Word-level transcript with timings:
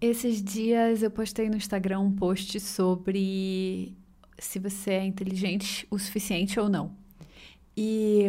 Esses 0.00 0.42
dias 0.42 1.02
eu 1.02 1.10
postei 1.10 1.50
no 1.50 1.56
Instagram 1.56 2.00
um 2.00 2.10
post 2.10 2.58
sobre 2.58 3.94
se 4.38 4.58
você 4.58 4.92
é 4.92 5.04
inteligente 5.04 5.86
o 5.90 5.98
suficiente 5.98 6.58
ou 6.58 6.70
não. 6.70 6.92
E 7.76 8.24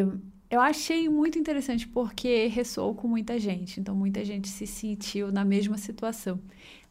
eu 0.50 0.60
achei 0.60 1.08
muito 1.08 1.40
interessante 1.40 1.88
porque 1.88 2.48
ressoou 2.48 2.94
com 2.94 3.08
muita 3.08 3.40
gente, 3.40 3.80
então 3.80 3.96
muita 3.96 4.26
gente 4.26 4.50
se 4.50 4.68
sentiu 4.68 5.32
na 5.32 5.46
mesma 5.46 5.78
situação. 5.78 6.40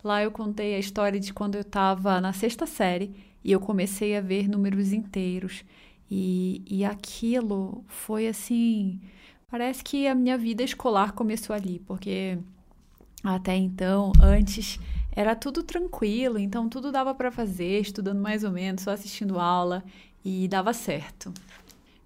Lá 0.02 0.22
eu 0.22 0.30
contei 0.30 0.74
a 0.74 0.78
história 0.78 1.20
de 1.20 1.34
quando 1.34 1.56
eu 1.56 1.60
estava 1.60 2.18
na 2.18 2.32
sexta 2.32 2.64
série 2.64 3.14
e 3.44 3.52
eu 3.52 3.60
comecei 3.60 4.16
a 4.16 4.20
ver 4.22 4.48
números 4.48 4.94
inteiros. 4.94 5.62
E, 6.10 6.62
e 6.66 6.84
aquilo 6.86 7.84
foi 7.86 8.26
assim. 8.26 8.98
Parece 9.50 9.84
que 9.84 10.06
a 10.06 10.14
minha 10.14 10.38
vida 10.38 10.62
escolar 10.62 11.12
começou 11.12 11.54
ali, 11.54 11.80
porque 11.80 12.38
até 13.22 13.54
então, 13.54 14.12
antes, 14.22 14.78
era 15.12 15.36
tudo 15.36 15.62
tranquilo, 15.62 16.38
então 16.38 16.68
tudo 16.68 16.90
dava 16.90 17.14
para 17.14 17.30
fazer, 17.30 17.80
estudando 17.80 18.20
mais 18.20 18.44
ou 18.44 18.50
menos, 18.50 18.82
só 18.82 18.92
assistindo 18.92 19.38
aula 19.38 19.84
e 20.24 20.48
dava 20.48 20.72
certo. 20.72 21.32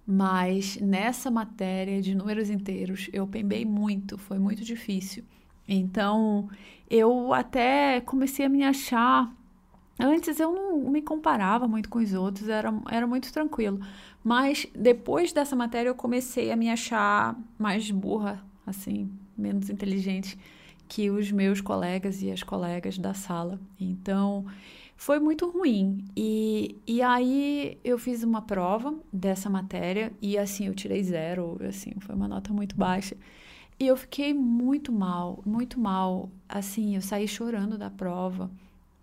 Mas 0.05 0.77
nessa 0.77 1.31
matéria 1.31 2.01
de 2.01 2.13
números 2.13 2.49
inteiros, 2.49 3.09
eu 3.13 3.25
pembei 3.25 3.65
muito, 3.65 4.17
foi 4.17 4.37
muito 4.37 4.63
difícil. 4.63 5.23
Então, 5.67 6.49
eu 6.89 7.33
até 7.33 8.01
comecei 8.01 8.45
a 8.45 8.49
me 8.49 8.63
achar. 8.63 9.33
Antes 9.97 10.39
eu 10.39 10.51
não 10.51 10.91
me 10.91 11.01
comparava 11.01 11.67
muito 11.67 11.89
com 11.89 11.99
os 11.99 12.13
outros, 12.13 12.49
era, 12.49 12.73
era 12.91 13.07
muito 13.07 13.31
tranquilo. 13.31 13.79
Mas 14.23 14.67
depois 14.75 15.31
dessa 15.31 15.55
matéria 15.55 15.89
eu 15.89 15.95
comecei 15.95 16.51
a 16.51 16.55
me 16.55 16.69
achar 16.69 17.35
mais 17.57 17.89
burra, 17.89 18.43
assim, 18.67 19.09
menos 19.37 19.69
inteligente 19.69 20.37
que 20.87 21.09
os 21.09 21.31
meus 21.31 21.61
colegas 21.61 22.21
e 22.21 22.31
as 22.31 22.43
colegas 22.43 22.97
da 22.97 23.13
sala. 23.13 23.59
Então, 23.79 24.45
foi 24.95 25.19
muito 25.19 25.49
ruim. 25.49 26.05
E, 26.15 26.77
e 26.87 27.01
aí 27.01 27.77
eu 27.83 27.97
fiz 27.97 28.23
uma 28.23 28.41
prova 28.41 28.97
dessa 29.11 29.49
matéria 29.49 30.11
e 30.21 30.37
assim 30.37 30.67
eu 30.67 30.75
tirei 30.75 31.03
zero, 31.03 31.57
assim, 31.67 31.91
foi 31.99 32.15
uma 32.15 32.27
nota 32.27 32.53
muito 32.53 32.75
baixa. 32.75 33.15
E 33.79 33.87
eu 33.87 33.97
fiquei 33.97 34.33
muito 34.33 34.91
mal, 34.91 35.41
muito 35.45 35.79
mal. 35.79 36.29
Assim, 36.47 36.95
eu 36.95 37.01
saí 37.01 37.27
chorando 37.27 37.77
da 37.77 37.89
prova, 37.89 38.49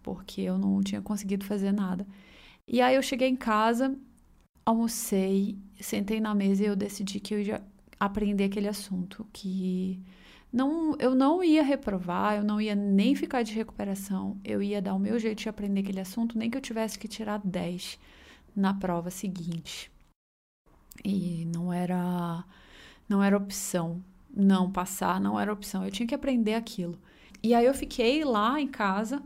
porque 0.02 0.40
eu 0.40 0.58
não 0.58 0.80
tinha 0.82 1.02
conseguido 1.02 1.44
fazer 1.44 1.72
nada. 1.72 2.06
E 2.66 2.80
aí 2.80 2.94
eu 2.94 3.02
cheguei 3.02 3.28
em 3.28 3.36
casa, 3.36 3.94
almocei, 4.64 5.58
sentei 5.80 6.20
na 6.20 6.34
mesa 6.34 6.62
e 6.64 6.66
eu 6.66 6.76
decidi 6.76 7.20
que 7.20 7.34
eu 7.34 7.40
ia 7.40 7.62
aprender 8.00 8.44
aquele 8.44 8.68
assunto, 8.68 9.26
que 9.32 10.00
não, 10.52 10.94
eu 10.98 11.14
não 11.14 11.42
ia 11.42 11.62
reprovar, 11.62 12.36
eu 12.36 12.44
não 12.44 12.60
ia 12.60 12.74
nem 12.74 13.14
ficar 13.14 13.42
de 13.42 13.54
recuperação, 13.54 14.38
eu 14.44 14.62
ia 14.62 14.82
dar 14.82 14.94
o 14.94 14.98
meu 14.98 15.18
jeito 15.18 15.38
de 15.42 15.48
aprender 15.48 15.80
aquele 15.80 16.00
assunto, 16.00 16.36
nem 16.36 16.50
que 16.50 16.56
eu 16.56 16.60
tivesse 16.60 16.98
que 16.98 17.08
tirar 17.08 17.40
10 17.42 17.98
na 18.54 18.74
prova 18.74 19.10
seguinte. 19.10 19.90
E 21.04 21.46
não 21.46 21.72
era 21.72 22.44
não 23.08 23.22
era 23.22 23.36
opção 23.36 24.02
não 24.34 24.70
passar, 24.70 25.20
não 25.20 25.38
era 25.38 25.52
opção, 25.52 25.84
eu 25.84 25.90
tinha 25.90 26.06
que 26.06 26.14
aprender 26.14 26.54
aquilo. 26.54 26.98
E 27.42 27.54
aí 27.54 27.66
eu 27.66 27.74
fiquei 27.74 28.24
lá 28.24 28.60
em 28.60 28.68
casa 28.68 29.22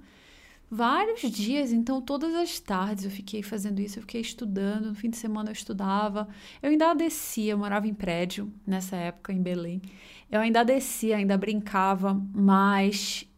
vários 0.70 1.20
dias, 1.30 1.72
então 1.72 2.00
todas 2.00 2.34
as 2.34 2.58
tardes 2.58 3.04
eu 3.04 3.10
fiquei 3.10 3.42
fazendo 3.42 3.80
isso, 3.80 3.98
eu 3.98 4.02
fiquei 4.02 4.20
estudando, 4.20 4.88
no 4.88 4.94
fim 4.94 5.10
de 5.10 5.16
semana 5.16 5.50
eu 5.50 5.52
estudava. 5.52 6.28
Eu 6.62 6.70
ainda 6.70 6.94
descia, 6.94 7.52
eu 7.52 7.58
morava 7.58 7.86
em 7.86 7.94
prédio 7.94 8.52
nessa 8.66 8.96
época 8.96 9.32
em 9.32 9.42
Belém. 9.42 9.80
Eu 10.30 10.40
ainda 10.40 10.64
descia, 10.64 11.16
ainda 11.16 11.38
brincava, 11.38 12.20
mas 12.34 13.28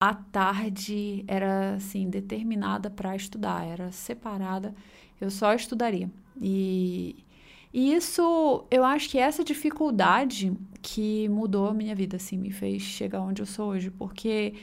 a 0.00 0.14
tarde 0.14 1.24
era 1.26 1.74
assim 1.74 2.08
determinada 2.08 2.90
para 2.90 3.16
estudar, 3.16 3.66
era 3.66 3.90
separada. 3.92 4.74
Eu 5.20 5.30
só 5.30 5.54
estudaria. 5.54 6.10
E, 6.40 7.24
e 7.72 7.92
isso, 7.94 8.64
eu 8.70 8.84
acho 8.84 9.10
que 9.10 9.18
essa 9.18 9.42
dificuldade 9.44 10.52
que 10.80 11.28
mudou 11.28 11.68
a 11.68 11.74
minha 11.74 11.94
vida, 11.94 12.16
assim, 12.16 12.36
me 12.38 12.50
fez 12.50 12.82
chegar 12.82 13.20
onde 13.20 13.42
eu 13.42 13.46
sou 13.46 13.70
hoje, 13.70 13.90
porque 13.90 14.54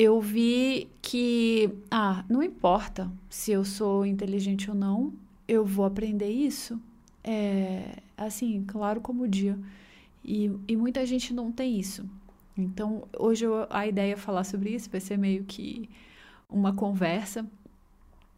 eu 0.00 0.20
vi 0.20 0.88
que, 1.02 1.68
ah, 1.90 2.24
não 2.28 2.40
importa 2.40 3.10
se 3.28 3.50
eu 3.50 3.64
sou 3.64 4.06
inteligente 4.06 4.70
ou 4.70 4.76
não, 4.76 5.12
eu 5.48 5.66
vou 5.66 5.84
aprender 5.84 6.30
isso. 6.30 6.80
É, 7.24 7.96
assim, 8.16 8.62
claro 8.64 9.00
como 9.00 9.24
o 9.24 9.28
dia. 9.28 9.58
E, 10.24 10.52
e 10.68 10.76
muita 10.76 11.04
gente 11.04 11.34
não 11.34 11.50
tem 11.50 11.80
isso. 11.80 12.08
Então, 12.56 13.08
hoje 13.18 13.44
eu, 13.44 13.66
a 13.68 13.88
ideia 13.88 14.12
é 14.12 14.16
falar 14.16 14.44
sobre 14.44 14.70
isso, 14.70 14.88
vai 14.88 15.00
ser 15.00 15.18
meio 15.18 15.42
que 15.42 15.90
uma 16.48 16.72
conversa, 16.72 17.44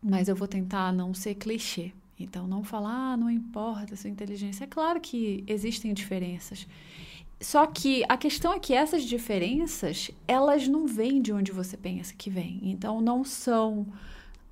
mas 0.03 0.29
eu 0.29 0.35
vou 0.35 0.49
tentar 0.49 0.91
não 0.95 1.13
ser 1.13 1.35
clichê. 1.35 1.93
Então, 2.19 2.47
não 2.47 2.65
falar, 2.65 3.13
ah, 3.13 3.17
não 3.19 3.31
importa 3.31 3.97
sua 3.97 4.09
inteligência. 4.09 4.65
É 4.65 4.67
claro 4.67 4.99
que 4.99 5.45
existem 5.47 5.93
diferenças. 5.93 6.67
Só 7.41 7.67
que 7.67 8.05
a 8.09 8.17
questão 8.17 8.53
é 8.53 8.59
que 8.59 8.75
essas 8.75 9.03
diferenças, 9.03 10.11
elas 10.29 10.69
não 10.69 10.87
vêm 10.87 11.23
de 11.23 11.33
onde 11.33 11.53
você 11.53 11.77
pensa 11.77 12.15
que 12.15 12.29
vêm. 12.29 12.61
Então, 12.63 13.01
não 13.01 13.25
são, 13.25 13.87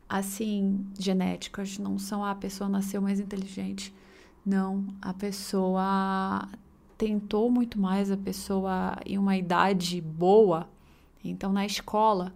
assim, 0.08 0.86
genéticas. 0.98 1.78
Não 1.78 1.98
são, 1.98 2.24
ah, 2.24 2.30
a 2.30 2.34
pessoa 2.34 2.68
nasceu 2.68 3.02
mais 3.02 3.20
inteligente. 3.20 3.94
Não, 4.44 4.86
a 5.02 5.12
pessoa 5.12 6.48
tentou 6.98 7.48
muito 7.48 7.78
mais 7.78 8.10
a 8.10 8.16
pessoa 8.16 8.96
em 9.06 9.16
uma 9.16 9.36
idade 9.36 10.00
boa, 10.00 10.68
então 11.22 11.52
na 11.52 11.64
escola 11.64 12.34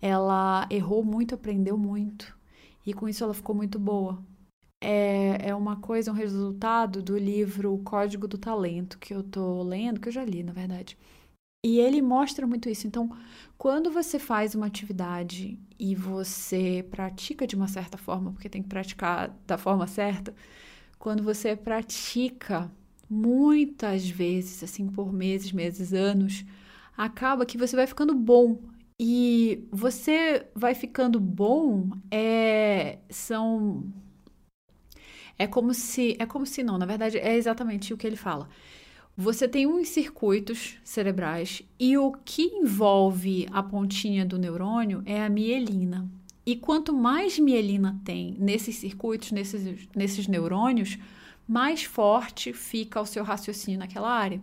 ela 0.00 0.66
errou 0.68 1.02
muito, 1.02 1.34
aprendeu 1.34 1.78
muito 1.78 2.36
e 2.84 2.92
com 2.92 3.08
isso 3.08 3.24
ela 3.24 3.32
ficou 3.32 3.56
muito 3.56 3.78
boa. 3.78 4.18
É, 4.84 5.48
é 5.48 5.54
uma 5.54 5.76
coisa, 5.76 6.10
um 6.10 6.14
resultado 6.14 7.02
do 7.02 7.16
livro 7.16 7.72
O 7.74 7.78
Código 7.78 8.28
do 8.28 8.36
Talento 8.36 8.98
que 8.98 9.14
eu 9.14 9.22
tô 9.22 9.62
lendo, 9.62 10.00
que 10.00 10.08
eu 10.08 10.12
já 10.12 10.24
li, 10.24 10.42
na 10.42 10.52
verdade. 10.52 10.96
E 11.64 11.80
ele 11.80 12.02
mostra 12.02 12.46
muito 12.46 12.68
isso. 12.68 12.86
Então, 12.86 13.10
quando 13.56 13.90
você 13.90 14.18
faz 14.18 14.54
uma 14.54 14.66
atividade 14.66 15.58
e 15.78 15.94
você 15.94 16.86
pratica 16.90 17.46
de 17.46 17.56
uma 17.56 17.68
certa 17.68 17.96
forma, 17.96 18.32
porque 18.32 18.50
tem 18.50 18.62
que 18.62 18.68
praticar 18.68 19.34
da 19.46 19.56
forma 19.56 19.86
certa, 19.86 20.34
quando 20.98 21.22
você 21.22 21.56
pratica 21.56 22.70
muitas 23.08 24.08
vezes, 24.08 24.62
assim, 24.62 24.88
por 24.88 25.12
meses, 25.12 25.52
meses, 25.52 25.92
anos, 25.94 26.44
acaba 26.96 27.46
que 27.46 27.58
você 27.58 27.76
vai 27.76 27.86
ficando 27.86 28.14
bom. 28.14 28.58
E 29.00 29.66
você 29.72 30.46
vai 30.54 30.74
ficando 30.74 31.18
bom, 31.18 31.90
é, 32.10 32.98
são. 33.10 33.84
É 35.38 35.46
como 35.46 35.74
se. 35.74 36.16
É 36.18 36.26
como 36.26 36.46
se 36.46 36.62
não, 36.62 36.78
na 36.78 36.86
verdade, 36.86 37.18
é 37.18 37.34
exatamente 37.36 37.92
o 37.92 37.96
que 37.96 38.06
ele 38.06 38.16
fala. 38.16 38.48
Você 39.16 39.46
tem 39.46 39.64
uns 39.64 39.88
circuitos 39.88 40.76
cerebrais 40.82 41.62
e 41.78 41.96
o 41.96 42.12
que 42.24 42.42
envolve 42.42 43.46
a 43.52 43.62
pontinha 43.62 44.26
do 44.26 44.36
neurônio 44.36 45.02
é 45.06 45.22
a 45.22 45.28
mielina. 45.28 46.08
E 46.44 46.56
quanto 46.56 46.92
mais 46.92 47.38
mielina 47.38 48.00
tem 48.04 48.36
nesses 48.38 48.76
circuitos, 48.76 49.30
nesses, 49.30 49.88
nesses 49.94 50.26
neurônios, 50.26 50.98
mais 51.46 51.84
forte 51.84 52.52
fica 52.52 53.00
o 53.00 53.06
seu 53.06 53.22
raciocínio 53.22 53.78
naquela 53.78 54.10
área. 54.10 54.42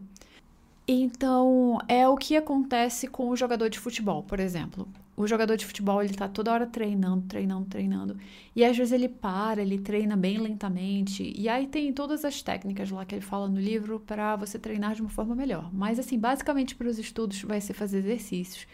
Então, 0.87 1.77
é 1.87 2.07
o 2.07 2.15
que 2.15 2.35
acontece 2.35 3.07
com 3.07 3.29
o 3.29 3.35
jogador 3.35 3.69
de 3.69 3.79
futebol, 3.79 4.23
por 4.23 4.39
exemplo. 4.39 4.87
O 5.15 5.27
jogador 5.27 5.55
de 5.57 5.65
futebol, 5.65 6.01
ele 6.01 6.13
tá 6.13 6.27
toda 6.27 6.51
hora 6.51 6.65
treinando, 6.65 7.25
treinando, 7.27 7.65
treinando. 7.65 8.17
E 8.55 8.63
às 8.63 8.75
vezes 8.75 8.93
ele 8.93 9.09
para, 9.09 9.61
ele 9.61 9.77
treina 9.77 10.15
bem 10.15 10.37
lentamente. 10.37 11.33
E 11.35 11.47
aí 11.49 11.67
tem 11.67 11.91
todas 11.93 12.23
as 12.23 12.41
técnicas 12.41 12.89
lá 12.89 13.05
que 13.05 13.15
ele 13.15 13.21
fala 13.21 13.47
no 13.47 13.59
livro 13.59 13.99
para 13.99 14.35
você 14.35 14.57
treinar 14.57 14.95
de 14.95 15.01
uma 15.01 15.09
forma 15.09 15.35
melhor. 15.35 15.69
Mas 15.73 15.99
assim, 15.99 16.17
basicamente 16.17 16.75
para 16.75 16.87
os 16.87 16.97
estudos 16.97 17.41
vai 17.43 17.59
ser 17.61 17.73
fazer 17.73 17.99
exercícios. 17.99 18.67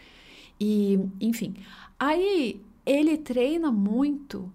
E, 0.60 0.98
enfim. 1.20 1.54
Aí 1.98 2.62
ele 2.86 3.18
treina 3.18 3.70
muito 3.70 4.50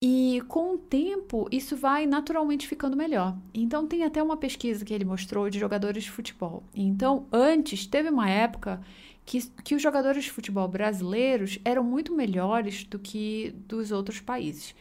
e 0.00 0.40
com 0.46 0.74
o 0.74 0.78
tempo, 0.78 1.48
isso 1.50 1.76
vai 1.76 2.06
naturalmente 2.06 2.68
ficando 2.68 2.96
melhor. 2.96 3.36
Então, 3.52 3.84
tem 3.84 4.04
até 4.04 4.22
uma 4.22 4.36
pesquisa 4.36 4.84
que 4.84 4.94
ele 4.94 5.04
mostrou 5.04 5.50
de 5.50 5.58
jogadores 5.58 6.04
de 6.04 6.10
futebol. 6.10 6.62
Então, 6.72 7.26
antes, 7.32 7.84
teve 7.84 8.08
uma 8.08 8.30
época 8.30 8.80
que, 9.28 9.42
que 9.62 9.74
os 9.74 9.82
jogadores 9.82 10.24
de 10.24 10.32
futebol 10.32 10.66
brasileiros 10.66 11.58
eram 11.62 11.84
muito 11.84 12.14
melhores 12.14 12.82
do 12.84 12.98
que 12.98 13.54
dos 13.68 13.92
outros 13.92 14.20
países. 14.20 14.74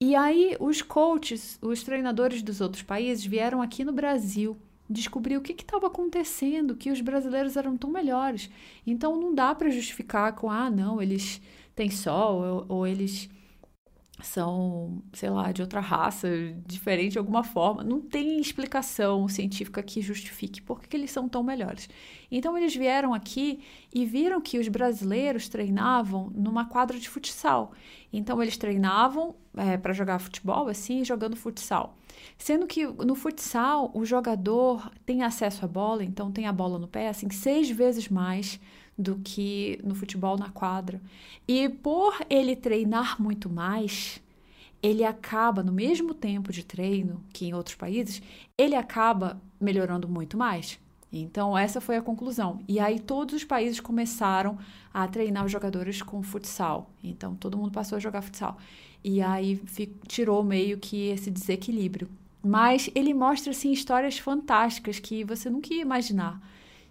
E 0.00 0.16
aí, 0.16 0.56
os 0.58 0.82
coaches, 0.82 1.60
os 1.62 1.84
treinadores 1.84 2.42
dos 2.42 2.60
outros 2.60 2.82
países 2.82 3.24
vieram 3.24 3.62
aqui 3.62 3.84
no 3.84 3.92
Brasil 3.92 4.56
descobrir 4.90 5.36
o 5.36 5.40
que 5.40 5.52
estava 5.52 5.86
acontecendo, 5.86 6.74
que 6.74 6.90
os 6.90 7.00
brasileiros 7.00 7.56
eram 7.56 7.76
tão 7.76 7.88
melhores. 7.88 8.50
Então, 8.84 9.16
não 9.16 9.32
dá 9.32 9.54
para 9.54 9.70
justificar 9.70 10.34
com, 10.34 10.50
ah, 10.50 10.68
não, 10.68 11.00
eles 11.00 11.40
têm 11.76 11.88
sol 11.88 12.42
ou, 12.42 12.78
ou 12.78 12.86
eles 12.88 13.30
são, 14.22 15.02
sei 15.12 15.28
lá, 15.28 15.50
de 15.50 15.60
outra 15.60 15.80
raça, 15.80 16.28
diferente 16.64 17.12
de 17.12 17.18
alguma 17.18 17.42
forma. 17.42 17.82
Não 17.82 18.00
tem 18.00 18.40
explicação 18.40 19.26
científica 19.28 19.82
que 19.82 20.00
justifique 20.00 20.62
por 20.62 20.80
que 20.80 20.96
eles 20.96 21.10
são 21.10 21.28
tão 21.28 21.42
melhores. 21.42 21.88
Então 22.30 22.56
eles 22.56 22.74
vieram 22.74 23.12
aqui 23.12 23.60
e 23.92 24.04
viram 24.04 24.40
que 24.40 24.58
os 24.58 24.68
brasileiros 24.68 25.48
treinavam 25.48 26.30
numa 26.34 26.64
quadra 26.64 26.98
de 26.98 27.08
futsal. 27.08 27.72
Então 28.12 28.40
eles 28.40 28.56
treinavam 28.56 29.34
é, 29.56 29.76
para 29.76 29.92
jogar 29.92 30.20
futebol, 30.20 30.68
assim, 30.68 31.04
jogando 31.04 31.36
futsal. 31.36 31.96
Sendo 32.38 32.66
que 32.66 32.86
no 32.86 33.16
futsal 33.16 33.90
o 33.94 34.04
jogador 34.04 34.90
tem 35.04 35.22
acesso 35.22 35.64
à 35.64 35.68
bola, 35.68 36.04
então 36.04 36.30
tem 36.30 36.46
a 36.46 36.52
bola 36.52 36.78
no 36.78 36.86
pé, 36.86 37.08
assim, 37.08 37.28
seis 37.30 37.68
vezes 37.68 38.08
mais 38.08 38.60
do 38.96 39.16
que 39.16 39.78
no 39.82 39.94
futebol 39.94 40.36
na 40.36 40.50
quadra. 40.50 41.00
E 41.46 41.68
por 41.68 42.14
ele 42.30 42.54
treinar 42.56 43.20
muito 43.20 43.50
mais, 43.50 44.22
ele 44.82 45.04
acaba, 45.04 45.62
no 45.62 45.72
mesmo 45.72 46.14
tempo 46.14 46.52
de 46.52 46.64
treino 46.64 47.22
que 47.32 47.46
em 47.46 47.54
outros 47.54 47.74
países, 47.74 48.22
ele 48.56 48.74
acaba 48.74 49.40
melhorando 49.60 50.08
muito 50.08 50.36
mais. 50.36 50.78
Então, 51.10 51.56
essa 51.56 51.80
foi 51.80 51.96
a 51.96 52.02
conclusão. 52.02 52.60
E 52.68 52.80
aí, 52.80 52.98
todos 52.98 53.34
os 53.34 53.44
países 53.44 53.80
começaram 53.80 54.58
a 54.92 55.06
treinar 55.06 55.44
os 55.44 55.52
jogadores 55.52 56.02
com 56.02 56.22
futsal. 56.22 56.90
Então, 57.02 57.34
todo 57.36 57.56
mundo 57.56 57.70
passou 57.70 57.96
a 57.96 58.00
jogar 58.00 58.20
futsal. 58.22 58.58
E 59.02 59.22
aí, 59.22 59.60
tirou 60.08 60.42
meio 60.42 60.76
que 60.78 61.08
esse 61.08 61.30
desequilíbrio. 61.30 62.08
Mas 62.42 62.90
ele 62.94 63.14
mostra, 63.14 63.52
assim, 63.52 63.72
histórias 63.72 64.18
fantásticas 64.18 64.98
que 64.98 65.24
você 65.24 65.48
nunca 65.48 65.72
ia 65.72 65.82
imaginar 65.82 66.40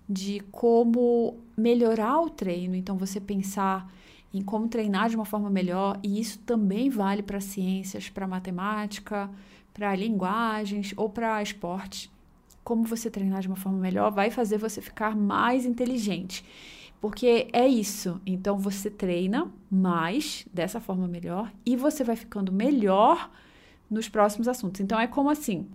de 0.07 0.41
como 0.51 1.37
melhorar 1.57 2.19
o 2.21 2.29
treino. 2.29 2.75
Então, 2.75 2.97
você 2.97 3.19
pensar 3.19 3.91
em 4.33 4.41
como 4.41 4.67
treinar 4.67 5.09
de 5.09 5.15
uma 5.15 5.25
forma 5.25 5.49
melhor, 5.49 5.99
e 6.01 6.19
isso 6.19 6.39
também 6.39 6.89
vale 6.89 7.21
para 7.21 7.39
ciências, 7.39 8.09
para 8.09 8.27
matemática, 8.27 9.29
para 9.73 9.95
linguagens 9.95 10.93
ou 10.97 11.09
para 11.09 11.41
esportes. 11.41 12.09
Como 12.63 12.83
você 12.83 13.09
treinar 13.09 13.41
de 13.41 13.47
uma 13.47 13.57
forma 13.57 13.77
melhor 13.77 14.11
vai 14.11 14.31
fazer 14.31 14.57
você 14.57 14.81
ficar 14.81 15.15
mais 15.15 15.65
inteligente. 15.65 16.45
Porque 17.01 17.47
é 17.51 17.67
isso. 17.67 18.21
Então 18.25 18.57
você 18.57 18.89
treina 18.89 19.51
mais 19.69 20.47
dessa 20.53 20.79
forma 20.79 21.07
melhor 21.07 21.51
e 21.65 21.75
você 21.75 22.03
vai 22.03 22.15
ficando 22.15 22.51
melhor 22.51 23.29
nos 23.89 24.07
próximos 24.07 24.47
assuntos. 24.47 24.79
Então 24.79 24.97
é 24.97 25.05
como 25.05 25.29
assim. 25.29 25.67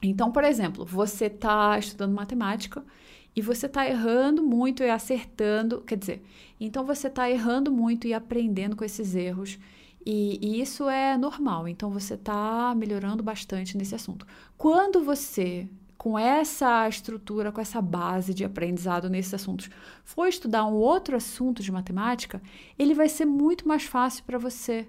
Então, 0.00 0.30
por 0.30 0.44
exemplo, 0.44 0.84
você 0.84 1.26
está 1.26 1.78
estudando 1.78 2.14
matemática 2.14 2.84
e 3.34 3.40
você 3.40 3.66
está 3.66 3.88
errando 3.88 4.42
muito 4.42 4.82
e 4.82 4.90
acertando, 4.90 5.80
quer 5.80 5.96
dizer, 5.96 6.22
então 6.60 6.84
você 6.84 7.08
está 7.08 7.30
errando 7.30 7.72
muito 7.72 8.06
e 8.06 8.14
aprendendo 8.14 8.76
com 8.76 8.84
esses 8.84 9.14
erros. 9.14 9.58
E, 10.04 10.38
e 10.42 10.60
isso 10.60 10.88
é 10.88 11.16
normal, 11.16 11.68
então 11.68 11.90
você 11.90 12.14
está 12.14 12.74
melhorando 12.74 13.22
bastante 13.22 13.76
nesse 13.76 13.94
assunto. 13.94 14.26
Quando 14.58 15.02
você, 15.02 15.68
com 15.96 16.18
essa 16.18 16.88
estrutura, 16.88 17.52
com 17.52 17.60
essa 17.60 17.80
base 17.80 18.34
de 18.34 18.44
aprendizado 18.44 19.08
nesses 19.08 19.32
assuntos, 19.32 19.70
for 20.04 20.26
estudar 20.26 20.66
um 20.66 20.74
outro 20.74 21.16
assunto 21.16 21.62
de 21.62 21.70
matemática, 21.70 22.42
ele 22.76 22.94
vai 22.94 23.08
ser 23.08 23.24
muito 23.24 23.66
mais 23.66 23.84
fácil 23.84 24.24
para 24.24 24.38
você 24.38 24.88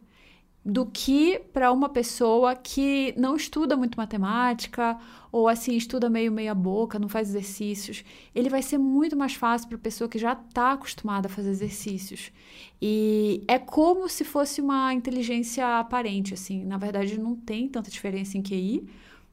do 0.65 0.85
que 0.85 1.39
para 1.51 1.71
uma 1.71 1.89
pessoa 1.89 2.55
que 2.55 3.13
não 3.17 3.35
estuda 3.35 3.75
muito 3.75 3.97
matemática 3.97 4.97
ou 5.29 5.49
assim 5.49 5.75
estuda 5.75 6.09
meio 6.09 6.31
meia 6.31 6.55
boca, 6.55 6.97
não 6.97 7.09
faz 7.09 7.29
exercícios. 7.29 8.03
Ele 8.33 8.49
vai 8.49 8.61
ser 8.61 8.77
muito 8.77 9.15
mais 9.15 9.33
fácil 9.33 9.67
para 9.67 9.75
a 9.75 9.81
pessoa 9.81 10.09
que 10.09 10.17
já 10.17 10.31
está 10.33 10.71
acostumada 10.71 11.27
a 11.27 11.29
fazer 11.29 11.49
exercícios. 11.49 12.31
E 12.81 13.43
é 13.45 13.59
como 13.59 14.07
se 14.07 14.23
fosse 14.23 14.61
uma 14.61 14.93
inteligência 14.93 15.79
aparente, 15.79 16.33
assim. 16.33 16.63
Na 16.63 16.77
verdade, 16.77 17.19
não 17.19 17.35
tem 17.35 17.67
tanta 17.67 17.91
diferença 17.91 18.37
em 18.37 18.41
QI, 18.41 18.87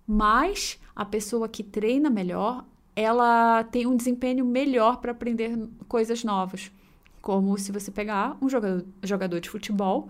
mas 0.05 0.81
a 0.97 1.05
pessoa 1.05 1.49
que 1.49 1.62
treina 1.62 2.11
melhor, 2.11 2.65
ela 2.97 3.62
tem 3.65 3.87
um 3.87 3.97
desempenho 3.97 4.44
melhor 4.44 4.97
para 4.97 5.12
aprender 5.12 5.56
coisas 5.87 6.25
novas. 6.25 6.73
Como 7.23 7.56
se 7.56 7.71
você 7.71 7.93
pegar 7.93 8.37
um 8.43 8.49
jogador, 8.49 8.85
jogador 9.05 9.41
de 9.41 9.49
futebol 9.49 10.09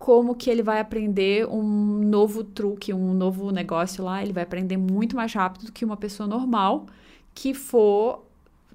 como 0.00 0.34
que 0.34 0.48
ele 0.48 0.62
vai 0.62 0.80
aprender 0.80 1.46
um 1.46 1.62
novo 1.62 2.42
truque, 2.42 2.90
um 2.90 3.12
novo 3.12 3.50
negócio 3.50 4.02
lá, 4.02 4.22
ele 4.22 4.32
vai 4.32 4.42
aprender 4.42 4.78
muito 4.78 5.14
mais 5.14 5.34
rápido 5.34 5.66
do 5.66 5.72
que 5.72 5.84
uma 5.84 5.96
pessoa 5.96 6.26
normal 6.26 6.86
que 7.34 7.52
for 7.52 8.24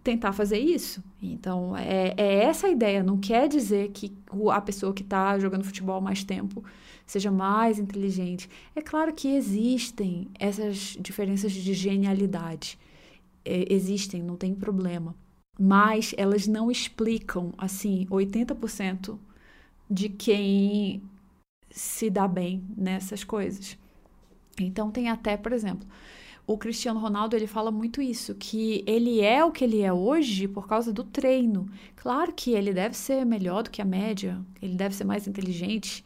tentar 0.04 0.34
fazer 0.34 0.60
isso. 0.60 1.04
Então, 1.20 1.76
é, 1.76 2.14
é 2.16 2.44
essa 2.44 2.68
a 2.68 2.70
ideia. 2.70 3.02
Não 3.02 3.18
quer 3.18 3.48
dizer 3.48 3.90
que 3.90 4.16
a 4.54 4.62
pessoa 4.62 4.94
que 4.94 5.02
está 5.02 5.40
jogando 5.40 5.64
futebol 5.64 6.00
mais 6.00 6.24
tempo 6.24 6.64
seja 7.08 7.32
mais 7.32 7.80
inteligente. 7.80 8.48
É 8.76 8.82
claro 8.82 9.12
que 9.12 9.28
existem 9.28 10.28
essas 10.40 10.96
diferenças 11.00 11.54
de 11.54 11.74
genialidade. 11.74 12.78
É, 13.44 13.66
existem, 13.74 14.22
não 14.22 14.36
tem 14.36 14.54
problema. 14.54 15.16
Mas 15.60 16.14
elas 16.18 16.46
não 16.46 16.70
explicam, 16.70 17.52
assim, 17.58 18.06
80% 18.12 19.18
de 19.90 20.08
quem 20.10 21.02
se 21.76 22.10
dá 22.10 22.26
bem 22.26 22.64
nessas 22.76 23.24
coisas. 23.24 23.78
Então 24.60 24.90
tem 24.90 25.10
até, 25.10 25.36
por 25.36 25.52
exemplo, 25.52 25.86
o 26.48 26.58
Cristiano 26.58 27.00
Ronaldo 27.00 27.36
ele 27.36 27.48
fala 27.48 27.70
muito 27.70 28.02
isso, 28.02 28.34
que 28.36 28.82
ele 28.88 29.20
é 29.20 29.44
o 29.44 29.52
que 29.52 29.66
ele 29.66 29.82
é 29.82 29.92
hoje 29.92 30.48
por 30.48 30.68
causa 30.68 30.94
do 30.94 31.04
treino. 31.04 31.70
Claro 31.98 32.32
que 32.32 32.52
ele 32.52 32.74
deve 32.74 32.96
ser 32.96 33.26
melhor 33.26 33.64
do 33.64 33.70
que 33.70 33.82
a 33.82 33.86
média, 33.86 34.42
ele 34.62 34.76
deve 34.76 34.96
ser 34.96 35.04
mais 35.04 35.28
inteligente 35.28 36.06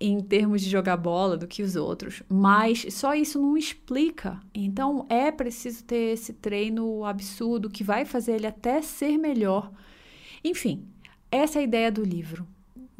em 0.00 0.20
termos 0.20 0.62
de 0.62 0.70
jogar 0.70 0.96
bola 0.96 1.36
do 1.36 1.48
que 1.48 1.62
os 1.62 1.74
outros, 1.74 2.22
mas 2.28 2.86
só 2.90 3.14
isso 3.14 3.40
não 3.40 3.56
explica. 3.56 4.40
Então 4.54 5.04
é 5.08 5.32
preciso 5.32 5.82
ter 5.84 6.12
esse 6.12 6.32
treino 6.32 7.04
absurdo 7.04 7.70
que 7.70 7.82
vai 7.82 8.04
fazer 8.04 8.36
ele 8.36 8.46
até 8.46 8.80
ser 8.82 9.18
melhor. 9.18 9.72
Enfim, 10.44 10.86
essa 11.30 11.58
é 11.58 11.62
a 11.62 11.64
ideia 11.64 11.90
do 11.90 12.04
livro 12.04 12.46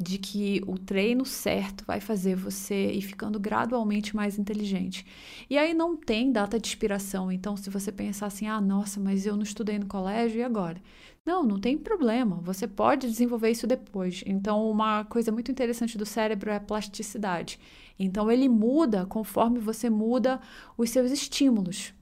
de 0.03 0.17
que 0.17 0.61
o 0.67 0.77
treino 0.77 1.25
certo 1.25 1.85
vai 1.85 1.99
fazer 1.99 2.35
você 2.35 2.91
ir 2.91 3.01
ficando 3.01 3.39
gradualmente 3.39 4.15
mais 4.15 4.37
inteligente. 4.37 5.05
E 5.49 5.57
aí 5.57 5.73
não 5.73 5.95
tem 5.95 6.31
data 6.31 6.59
de 6.59 6.67
expiração, 6.67 7.31
então 7.31 7.55
se 7.55 7.69
você 7.69 7.91
pensar 7.91 8.27
assim, 8.27 8.47
ah, 8.47 8.59
nossa, 8.59 8.99
mas 8.99 9.25
eu 9.25 9.35
não 9.35 9.43
estudei 9.43 9.79
no 9.79 9.87
colégio 9.87 10.39
e 10.39 10.43
agora? 10.43 10.81
Não, 11.25 11.41
não 11.41 11.57
tem 11.57 11.77
problema, 11.77 12.35
você 12.43 12.67
pode 12.67 13.07
desenvolver 13.07 13.49
isso 13.49 13.65
depois. 13.65 14.23
Então, 14.25 14.69
uma 14.69 15.05
coisa 15.05 15.31
muito 15.31 15.49
interessante 15.49 15.97
do 15.97 16.05
cérebro 16.05 16.51
é 16.51 16.57
a 16.57 16.59
plasticidade. 16.59 17.57
Então, 17.97 18.29
ele 18.29 18.49
muda 18.49 19.05
conforme 19.05 19.59
você 19.59 19.89
muda 19.89 20.41
os 20.77 20.89
seus 20.89 21.11
estímulos. 21.11 21.93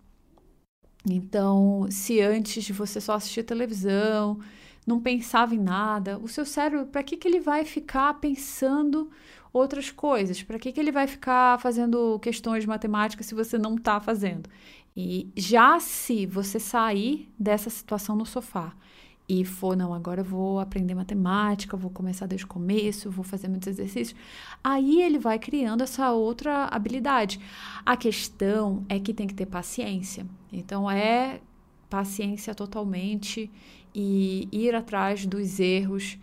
Então, 1.07 1.87
se 1.91 2.19
antes 2.19 2.67
você 2.69 2.99
só 2.99 3.13
assistir 3.13 3.43
televisão, 3.43 4.39
não 4.85 4.99
pensava 4.99 5.55
em 5.55 5.59
nada. 5.59 6.17
O 6.19 6.27
seu 6.27 6.45
cérebro, 6.45 6.85
para 6.87 7.03
que, 7.03 7.17
que 7.17 7.27
ele 7.27 7.39
vai 7.39 7.65
ficar 7.65 8.15
pensando 8.15 9.09
outras 9.53 9.91
coisas? 9.91 10.41
Para 10.41 10.59
que, 10.59 10.71
que 10.71 10.79
ele 10.79 10.91
vai 10.91 11.07
ficar 11.07 11.59
fazendo 11.59 12.19
questões 12.19 12.63
de 12.63 12.67
matemática 12.67 13.23
se 13.23 13.35
você 13.35 13.57
não 13.57 13.75
está 13.75 13.99
fazendo? 13.99 14.49
E 14.95 15.29
já 15.35 15.79
se 15.79 16.25
você 16.25 16.59
sair 16.59 17.31
dessa 17.39 17.69
situação 17.69 18.15
no 18.15 18.25
sofá 18.25 18.73
e 19.29 19.45
for, 19.45 19.77
não, 19.77 19.93
agora 19.93 20.19
eu 20.19 20.25
vou 20.25 20.59
aprender 20.59 20.93
matemática, 20.93 21.77
vou 21.77 21.89
começar 21.89 22.25
desde 22.25 22.43
o 22.43 22.49
começo, 22.49 23.09
vou 23.09 23.23
fazer 23.23 23.47
muitos 23.47 23.69
exercícios, 23.69 24.19
aí 24.61 25.01
ele 25.01 25.17
vai 25.17 25.39
criando 25.39 25.83
essa 25.83 26.11
outra 26.11 26.65
habilidade. 26.65 27.39
A 27.85 27.95
questão 27.95 28.83
é 28.89 28.99
que 28.99 29.13
tem 29.13 29.27
que 29.27 29.33
ter 29.33 29.45
paciência. 29.45 30.25
Então, 30.51 30.91
é 30.91 31.39
paciência 31.91 32.55
totalmente 32.55 33.51
e 33.93 34.47
ir 34.49 34.73
atrás 34.73 35.25
dos 35.25 35.59
erros 35.59 36.17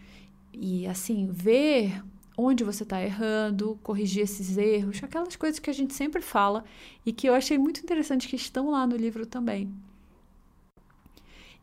e 0.52 0.86
assim 0.86 1.28
ver 1.30 2.02
onde 2.36 2.64
você 2.64 2.84
está 2.84 3.02
errando, 3.02 3.78
corrigir 3.82 4.22
esses 4.22 4.56
erros, 4.56 5.02
aquelas 5.02 5.36
coisas 5.36 5.58
que 5.58 5.68
a 5.68 5.72
gente 5.74 5.92
sempre 5.92 6.22
fala 6.22 6.64
e 7.04 7.12
que 7.12 7.28
eu 7.28 7.34
achei 7.34 7.58
muito 7.58 7.80
interessante 7.80 8.26
que 8.26 8.36
estão 8.36 8.70
lá 8.70 8.86
no 8.86 8.96
livro 8.96 9.26
também. 9.26 9.70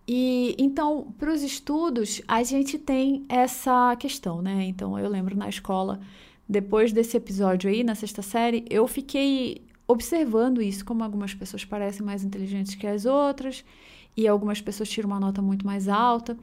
E 0.08 0.56
então, 0.60 1.12
para 1.18 1.34
os 1.34 1.42
estudos, 1.42 2.22
a 2.28 2.44
gente 2.44 2.78
tem 2.78 3.26
essa 3.28 3.96
questão, 3.96 4.40
né? 4.40 4.66
Então, 4.66 5.00
eu 5.00 5.10
lembro 5.10 5.36
na 5.36 5.50
escola, 5.50 6.00
depois 6.48 6.94
desse 6.94 7.18
episódio 7.18 7.72
aí, 7.72 7.84
na 7.84 7.96
sexta 7.96 8.22
série, 8.22 8.66
eu 8.70 8.88
fiquei 8.88 9.64
observando 9.88 10.62
isso, 10.62 10.86
como 10.86 11.04
algumas 11.04 11.34
pessoas 11.34 11.66
parecem 11.66 12.06
mais 12.06 12.24
inteligentes 12.24 12.76
que 12.76 12.86
as 12.86 13.06
outras, 13.06 13.64
e 14.16 14.28
algumas 14.28 14.62
pessoas 14.62 14.90
tiram 14.90 15.10
uma 15.10 15.20
nota 15.20 15.42
muito 15.42 15.66
mais 15.66 15.88
alta 15.88 16.38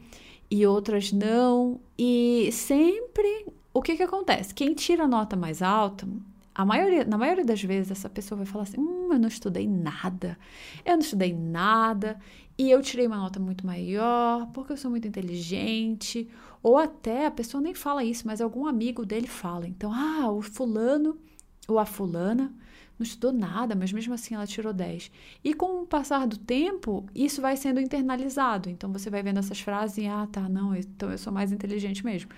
e 0.50 0.66
outras 0.66 1.12
não. 1.12 1.80
E 1.98 2.50
sempre 2.52 3.46
o 3.72 3.80
que, 3.80 3.96
que 3.96 4.02
acontece? 4.02 4.54
Quem 4.54 4.74
tira 4.74 5.04
a 5.04 5.08
nota 5.08 5.36
mais 5.36 5.62
alta, 5.62 6.06
a 6.54 6.64
maioria, 6.64 7.04
na 7.04 7.16
maioria 7.16 7.44
das 7.44 7.62
vezes, 7.62 7.90
essa 7.90 8.10
pessoa 8.10 8.36
vai 8.36 8.46
falar 8.46 8.64
assim: 8.64 8.78
hum, 8.78 9.08
eu 9.12 9.18
não 9.18 9.28
estudei 9.28 9.66
nada, 9.66 10.38
eu 10.84 10.92
não 10.92 11.00
estudei 11.00 11.32
nada, 11.32 12.18
e 12.58 12.70
eu 12.70 12.82
tirei 12.82 13.06
uma 13.06 13.16
nota 13.16 13.40
muito 13.40 13.66
maior, 13.66 14.46
porque 14.52 14.72
eu 14.72 14.76
sou 14.76 14.90
muito 14.90 15.08
inteligente, 15.08 16.28
ou 16.62 16.76
até 16.76 17.26
a 17.26 17.30
pessoa 17.30 17.62
nem 17.62 17.74
fala 17.74 18.04
isso, 18.04 18.26
mas 18.26 18.40
algum 18.40 18.66
amigo 18.66 19.06
dele 19.06 19.26
fala. 19.26 19.66
Então, 19.66 19.90
ah, 19.92 20.30
o 20.30 20.42
fulano 20.42 21.18
ou 21.66 21.78
a 21.78 21.86
fulana 21.86 22.54
não 22.98 23.04
estudou 23.04 23.32
nada, 23.32 23.74
mas 23.74 23.92
mesmo 23.92 24.14
assim 24.14 24.34
ela 24.34 24.46
tirou 24.46 24.72
10. 24.72 25.10
E 25.42 25.54
com 25.54 25.82
o 25.82 25.86
passar 25.86 26.26
do 26.26 26.38
tempo, 26.38 27.04
isso 27.14 27.40
vai 27.40 27.56
sendo 27.56 27.80
internalizado. 27.80 28.68
Então 28.68 28.92
você 28.92 29.10
vai 29.10 29.22
vendo 29.22 29.38
essas 29.38 29.60
frases 29.60 30.06
ah, 30.06 30.26
tá, 30.30 30.48
não, 30.48 30.74
então 30.74 31.10
eu 31.10 31.18
sou 31.18 31.32
mais 31.32 31.52
inteligente 31.52 32.04
mesmo. 32.04 32.30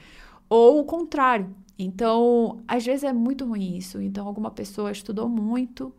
Ou 0.48 0.80
o 0.80 0.84
contrário. 0.84 1.54
Então, 1.78 2.62
às 2.68 2.84
vezes 2.84 3.04
é 3.04 3.12
muito 3.12 3.44
ruim 3.44 3.76
isso. 3.76 4.00
Então, 4.00 4.26
alguma 4.26 4.50
pessoa 4.50 4.92
estudou 4.92 5.28
muito, 5.28 5.92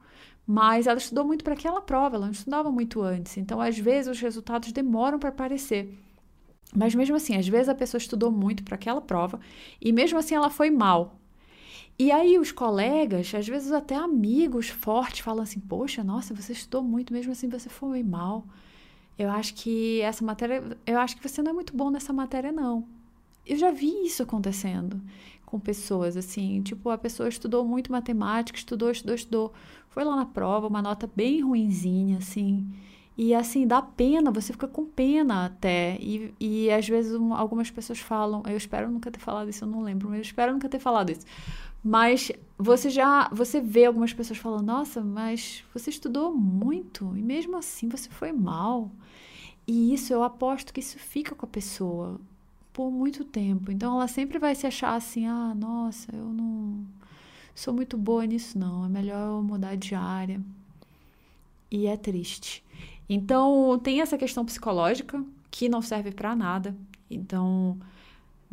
mas 0.47 0.88
ela 0.88 0.97
estudou 0.97 1.25
muito 1.25 1.43
para 1.43 1.53
aquela 1.53 1.81
prova, 1.81 2.15
ela 2.15 2.25
não 2.25 2.31
estudava 2.31 2.71
muito 2.71 3.01
antes. 3.01 3.38
Então, 3.38 3.59
às 3.59 3.77
vezes, 3.77 4.09
os 4.12 4.21
resultados 4.21 4.71
demoram 4.71 5.19
para 5.19 5.29
aparecer. 5.29 5.93
Mas 6.74 6.93
mesmo 6.93 7.15
assim, 7.15 7.35
às 7.38 7.47
vezes 7.47 7.69
a 7.69 7.75
pessoa 7.75 8.00
estudou 8.00 8.31
muito 8.31 8.63
para 8.63 8.75
aquela 8.75 9.00
prova 9.00 9.39
e 9.79 9.93
mesmo 9.93 10.19
assim 10.19 10.35
ela 10.35 10.50
foi 10.50 10.69
mal. 10.69 11.15
E 11.97 12.11
aí 12.11 12.37
os 12.37 12.51
colegas, 12.51 13.33
às 13.33 13.47
vezes 13.47 13.71
até 13.71 13.95
amigos 13.95 14.69
fortes, 14.69 15.19
falam 15.21 15.43
assim: 15.43 15.59
"Poxa, 15.59 16.03
nossa, 16.03 16.33
você 16.33 16.53
estudou 16.53 16.83
muito, 16.83 17.13
mesmo 17.13 17.31
assim 17.31 17.47
você 17.49 17.69
foi 17.69 18.03
mal. 18.03 18.45
Eu 19.17 19.29
acho 19.31 19.53
que 19.55 20.01
essa 20.01 20.23
matéria, 20.25 20.63
eu 20.85 20.99
acho 20.99 21.15
que 21.17 21.27
você 21.27 21.41
não 21.41 21.51
é 21.51 21.53
muito 21.53 21.75
bom 21.75 21.89
nessa 21.89 22.11
matéria 22.13 22.51
não". 22.51 22.85
Eu 23.45 23.57
já 23.57 23.71
vi 23.71 24.05
isso 24.05 24.23
acontecendo 24.23 25.01
com 25.45 25.59
pessoas 25.59 26.17
assim, 26.17 26.61
tipo, 26.63 26.89
a 26.89 26.97
pessoa 26.97 27.29
estudou 27.29 27.63
muito 27.65 27.91
matemática, 27.91 28.57
estudou, 28.57 28.91
estudou, 28.91 29.15
estudou, 29.15 29.53
foi 29.89 30.03
lá 30.03 30.15
na 30.15 30.25
prova, 30.25 30.67
uma 30.67 30.81
nota 30.81 31.09
bem 31.15 31.41
ruinzinha 31.41 32.17
assim. 32.17 32.67
E 33.17 33.33
assim, 33.33 33.65
dá 33.65 33.81
pena, 33.81 34.29
você 34.29 34.51
fica 34.51 34.67
com 34.67 34.83
pena 34.85 35.45
até. 35.45 35.97
E, 36.01 36.33
e 36.39 36.69
às 36.71 36.87
vezes 36.87 37.13
um, 37.15 37.33
algumas 37.33 37.71
pessoas 37.71 37.99
falam, 37.99 38.43
eu 38.45 38.57
espero 38.57 38.91
nunca 38.91 39.09
ter 39.09 39.19
falado 39.19 39.49
isso, 39.49 39.63
eu 39.63 39.69
não 39.69 39.81
lembro, 39.81 40.09
mas 40.09 40.17
eu 40.17 40.21
espero 40.23 40.51
nunca 40.51 40.67
ter 40.67 40.79
falado 40.79 41.11
isso. 41.11 41.25
Mas 41.88 42.32
você 42.58 42.89
já, 42.89 43.30
você 43.32 43.62
vê 43.62 43.86
algumas 43.86 44.12
pessoas 44.12 44.39
falando, 44.39 44.65
nossa, 44.65 45.04
mas 45.04 45.63
você 45.72 45.92
estudou 45.92 46.34
muito 46.34 47.15
e 47.15 47.22
mesmo 47.22 47.56
assim 47.56 47.88
você 47.88 48.10
foi 48.10 48.32
mal. 48.32 48.89
E 49.68 49.94
isso, 49.94 50.12
eu 50.12 50.24
aposto 50.24 50.74
que 50.74 50.80
isso 50.80 50.98
fica 50.98 51.36
com 51.36 51.46
a 51.46 51.50
pessoa 51.50 52.20
por 52.74 52.89
muito 52.89 53.24
tempo. 53.24 53.72
Então 53.72 53.94
ela 53.94 54.08
sempre 54.08 54.39
vai 54.39 54.56
se 54.56 54.65
achar 54.65 54.96
assim, 54.96 55.27
ah, 55.27 55.54
nossa, 55.54 56.15
eu 56.15 56.25
não 56.25 56.84
sou 57.54 57.72
muito 57.72 57.96
boa 57.98 58.25
nisso 58.25 58.58
não, 58.58 58.86
é 58.86 58.89
melhor 58.89 59.38
eu 59.38 59.44
mudar 59.44 59.75
de 59.75 59.94
área. 59.94 60.42
E 61.70 61.86
é 61.86 61.96
triste. 61.96 62.63
Então, 63.08 63.80
tem 63.84 64.01
essa 64.01 64.18
questão 64.18 64.44
psicológica 64.44 65.24
que 65.51 65.70
não 65.70 65.84
serve 65.84 66.12
para 66.12 66.36
nada. 66.36 66.75
Então, 67.12 67.77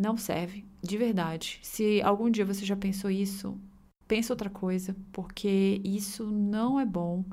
não 0.02 0.16
serve, 0.16 0.64
de 0.82 0.98
verdade. 0.98 1.58
Se 1.62 2.02
algum 2.02 2.30
dia 2.30 2.44
você 2.44 2.64
já 2.64 2.76
pensou 2.76 3.10
isso, 3.10 3.58
pensa 4.06 4.32
outra 4.32 4.50
coisa, 4.50 4.96
porque 5.12 5.80
isso 5.84 6.26
não 6.26 6.78
é 6.78 6.84
bom. 6.84 7.24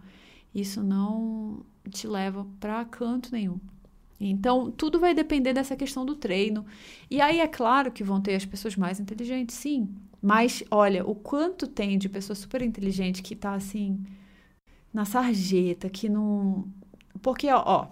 Isso 0.53 0.83
não 0.83 1.65
te 1.89 2.07
leva 2.07 2.45
para 2.59 2.85
canto 2.85 3.31
nenhum. 3.31 3.59
Então, 4.19 4.69
tudo 4.71 4.99
vai 4.99 5.13
depender 5.13 5.53
dessa 5.53 5.75
questão 5.75 6.05
do 6.05 6.15
treino. 6.15 6.65
E 7.09 7.21
aí 7.21 7.39
é 7.39 7.47
claro 7.47 7.91
que 7.91 8.03
vão 8.03 8.21
ter 8.21 8.35
as 8.35 8.45
pessoas 8.45 8.75
mais 8.75 8.99
inteligentes, 8.99 9.55
sim. 9.55 9.89
Mas 10.21 10.63
olha, 10.69 11.05
o 11.05 11.15
quanto 11.15 11.67
tem 11.67 11.97
de 11.97 12.09
pessoa 12.09 12.35
super 12.35 12.61
inteligente 12.61 13.23
que 13.23 13.35
tá 13.35 13.53
assim 13.53 14.03
na 14.93 15.05
sarjeta, 15.05 15.89
que 15.89 16.09
não 16.09 16.67
porque, 17.21 17.49
ó, 17.51 17.87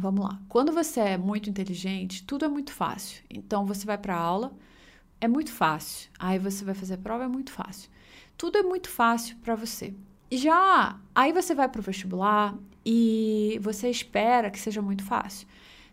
vamos 0.00 0.24
lá. 0.24 0.40
Quando 0.48 0.72
você 0.72 1.00
é 1.00 1.18
muito 1.18 1.50
inteligente, 1.50 2.24
tudo 2.24 2.44
é 2.44 2.48
muito 2.48 2.72
fácil. 2.72 3.22
Então, 3.30 3.66
você 3.66 3.86
vai 3.86 3.98
para 3.98 4.16
aula, 4.16 4.52
é 5.20 5.28
muito 5.28 5.52
fácil. 5.52 6.10
Aí 6.18 6.38
você 6.38 6.64
vai 6.64 6.74
fazer 6.74 6.94
a 6.94 6.98
prova, 6.98 7.24
é 7.24 7.28
muito 7.28 7.52
fácil. 7.52 7.90
Tudo 8.36 8.58
é 8.58 8.62
muito 8.62 8.88
fácil 8.88 9.36
para 9.38 9.54
você. 9.54 9.94
Já 10.30 10.98
aí 11.14 11.32
você 11.32 11.54
vai 11.54 11.68
para 11.68 11.80
o 11.80 11.82
vestibular 11.82 12.54
e 12.84 13.58
você 13.62 13.88
espera 13.88 14.50
que 14.50 14.58
seja 14.58 14.82
muito 14.82 15.04
fácil. 15.04 15.46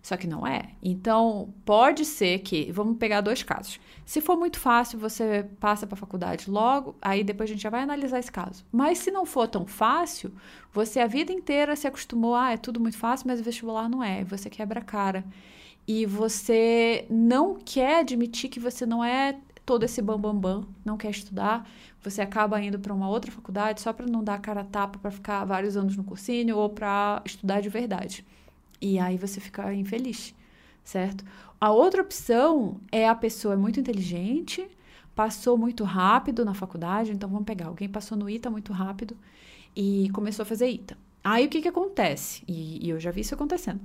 Só 0.04 0.18
que 0.18 0.28
não 0.28 0.46
é. 0.46 0.72
Então, 0.84 1.54
pode 1.64 2.04
ser 2.04 2.40
que. 2.40 2.70
Vamos 2.74 2.98
pegar 2.98 3.22
dois 3.22 3.42
casos. 3.42 3.80
Se 4.06 4.20
for 4.20 4.38
muito 4.38 4.60
fácil, 4.60 5.00
você 5.00 5.50
passa 5.62 5.88
para 5.88 5.96
a 5.96 5.98
faculdade 5.98 6.52
logo, 6.52 6.94
aí 7.02 7.24
depois 7.24 7.50
a 7.50 7.54
gente 7.54 7.64
já 7.64 7.70
vai 7.70 7.82
analisar 7.82 8.20
esse 8.20 8.32
caso. 8.32 8.66
Mas 8.70 8.98
se 8.98 9.10
não 9.12 9.26
for 9.26 9.48
tão 9.48 9.66
fácil, 9.66 10.34
você 10.74 11.00
a 11.00 11.08
vida 11.08 11.32
inteira 11.32 11.74
se 11.78 11.88
acostumou, 11.88 12.36
ah, 12.36 12.52
é 12.52 12.58
tudo 12.58 12.82
muito 12.82 12.98
fácil, 12.98 13.28
mas 13.28 13.40
o 13.40 13.44
vestibular 13.44 13.88
não 13.88 14.04
é. 14.04 14.26
Você 14.26 14.50
quebra 14.50 14.82
a 14.82 14.84
cara. 14.84 15.24
E 15.88 16.06
você 16.06 17.06
não 17.10 17.56
quer 17.56 18.00
admitir 18.00 18.50
que 18.50 18.60
você 18.60 18.86
não 18.86 19.02
é 19.02 19.38
todo 19.66 19.84
esse 19.84 20.02
bambambam, 20.02 20.40
bam, 20.40 20.62
bam, 20.62 20.68
não 20.84 20.98
quer 20.98 21.12
estudar, 21.12 21.66
você 22.02 22.22
acaba 22.22 22.62
indo 22.62 22.78
para 22.78 22.94
uma 22.94 23.08
outra 23.08 23.32
faculdade 23.32 23.80
só 23.80 23.94
para 23.94 24.06
não 24.06 24.22
dar 24.22 24.42
cara 24.42 24.62
a 24.62 24.66
tapa 24.66 25.00
para 25.00 25.12
ficar 25.12 25.46
vários 25.46 25.78
anos 25.78 25.96
no 25.96 26.04
cursinho 26.04 26.58
ou 26.58 26.70
para 26.70 27.22
estudar 27.26 27.62
de 27.62 27.70
verdade. 27.70 28.26
E 28.84 29.00
aí 29.00 29.18
você 29.18 29.40
fica 29.40 29.74
infeliz, 29.74 30.36
certo? 30.84 31.24
A 31.60 31.72
outra 31.72 32.02
opção 32.02 32.82
é 32.92 33.08
a 33.08 33.16
pessoa 33.16 33.56
muito 33.56 33.80
inteligente, 33.80 34.68
passou 35.16 35.58
muito 35.58 35.86
rápido 35.86 36.44
na 36.44 36.54
faculdade, 36.54 37.14
então 37.14 37.30
vamos 37.30 37.46
pegar, 37.46 37.68
alguém 37.68 37.88
passou 37.88 38.18
no 38.18 38.30
ITA 38.30 38.50
muito 38.50 38.74
rápido 38.74 39.16
e 39.74 40.10
começou 40.10 40.44
a 40.44 40.46
fazer 40.46 40.68
ITA. 40.68 40.98
Aí 41.24 41.46
o 41.46 41.50
que 41.50 41.62
que 41.62 41.70
acontece? 41.70 42.44
E, 42.46 42.86
e 42.86 42.90
eu 42.90 43.00
já 43.00 43.10
vi 43.10 43.22
isso 43.22 43.34
acontecendo. 43.34 43.80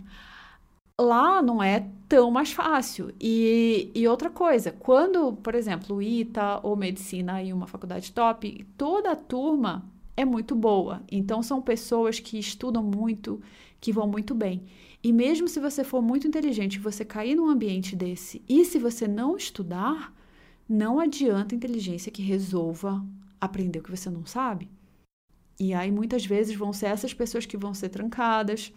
Lá 1.01 1.41
não 1.41 1.63
é 1.63 1.87
tão 2.09 2.29
mais 2.33 2.51
fácil. 2.51 3.15
E, 3.21 3.93
e 3.95 4.09
outra 4.09 4.29
coisa, 4.29 4.73
quando, 4.73 5.35
por 5.35 5.55
exemplo, 5.55 6.03
ITA 6.03 6.59
ou 6.65 6.75
medicina 6.75 7.41
em 7.41 7.53
uma 7.53 7.69
faculdade 7.69 8.11
top, 8.11 8.67
toda 8.77 9.13
a 9.13 9.17
turma 9.17 9.85
é 10.17 10.25
muito 10.25 10.57
boa. 10.57 11.05
Então 11.09 11.41
são 11.41 11.63
pessoas 11.63 12.19
que 12.19 12.37
estudam 12.37 12.83
muito, 12.83 13.41
que 13.81 13.93
vão 13.93 14.09
muito 14.09 14.35
bem. 14.35 14.65
E 15.03 15.13
mesmo 15.13 15.47
se 15.49 15.61
você 15.61 15.85
for 15.85 16.03
muito 16.03 16.27
inteligente, 16.27 16.79
você 16.79 17.05
cair 17.05 17.37
num 17.37 17.49
ambiente 17.49 17.95
desse, 17.95 18.43
e 18.49 18.65
se 18.65 18.79
você 18.79 19.07
não 19.07 19.37
estudar, 19.37 20.13
não 20.69 20.99
adianta 20.99 21.55
inteligência 21.55 22.13
que 22.13 22.23
resolva 22.23 23.05
aprender 23.41 23.79
o 23.79 23.83
que 23.83 23.91
você 23.91 24.11
não 24.11 24.27
sabe. 24.27 24.69
E 25.59 25.73
aí 25.73 25.91
muitas 25.91 26.25
vezes 26.25 26.55
vão 26.55 26.73
ser 26.73 26.87
essas 26.87 27.15
pessoas 27.15 27.47
que 27.47 27.57
vão 27.57 27.75
ser 27.75 27.89
trancadas, 27.89 28.73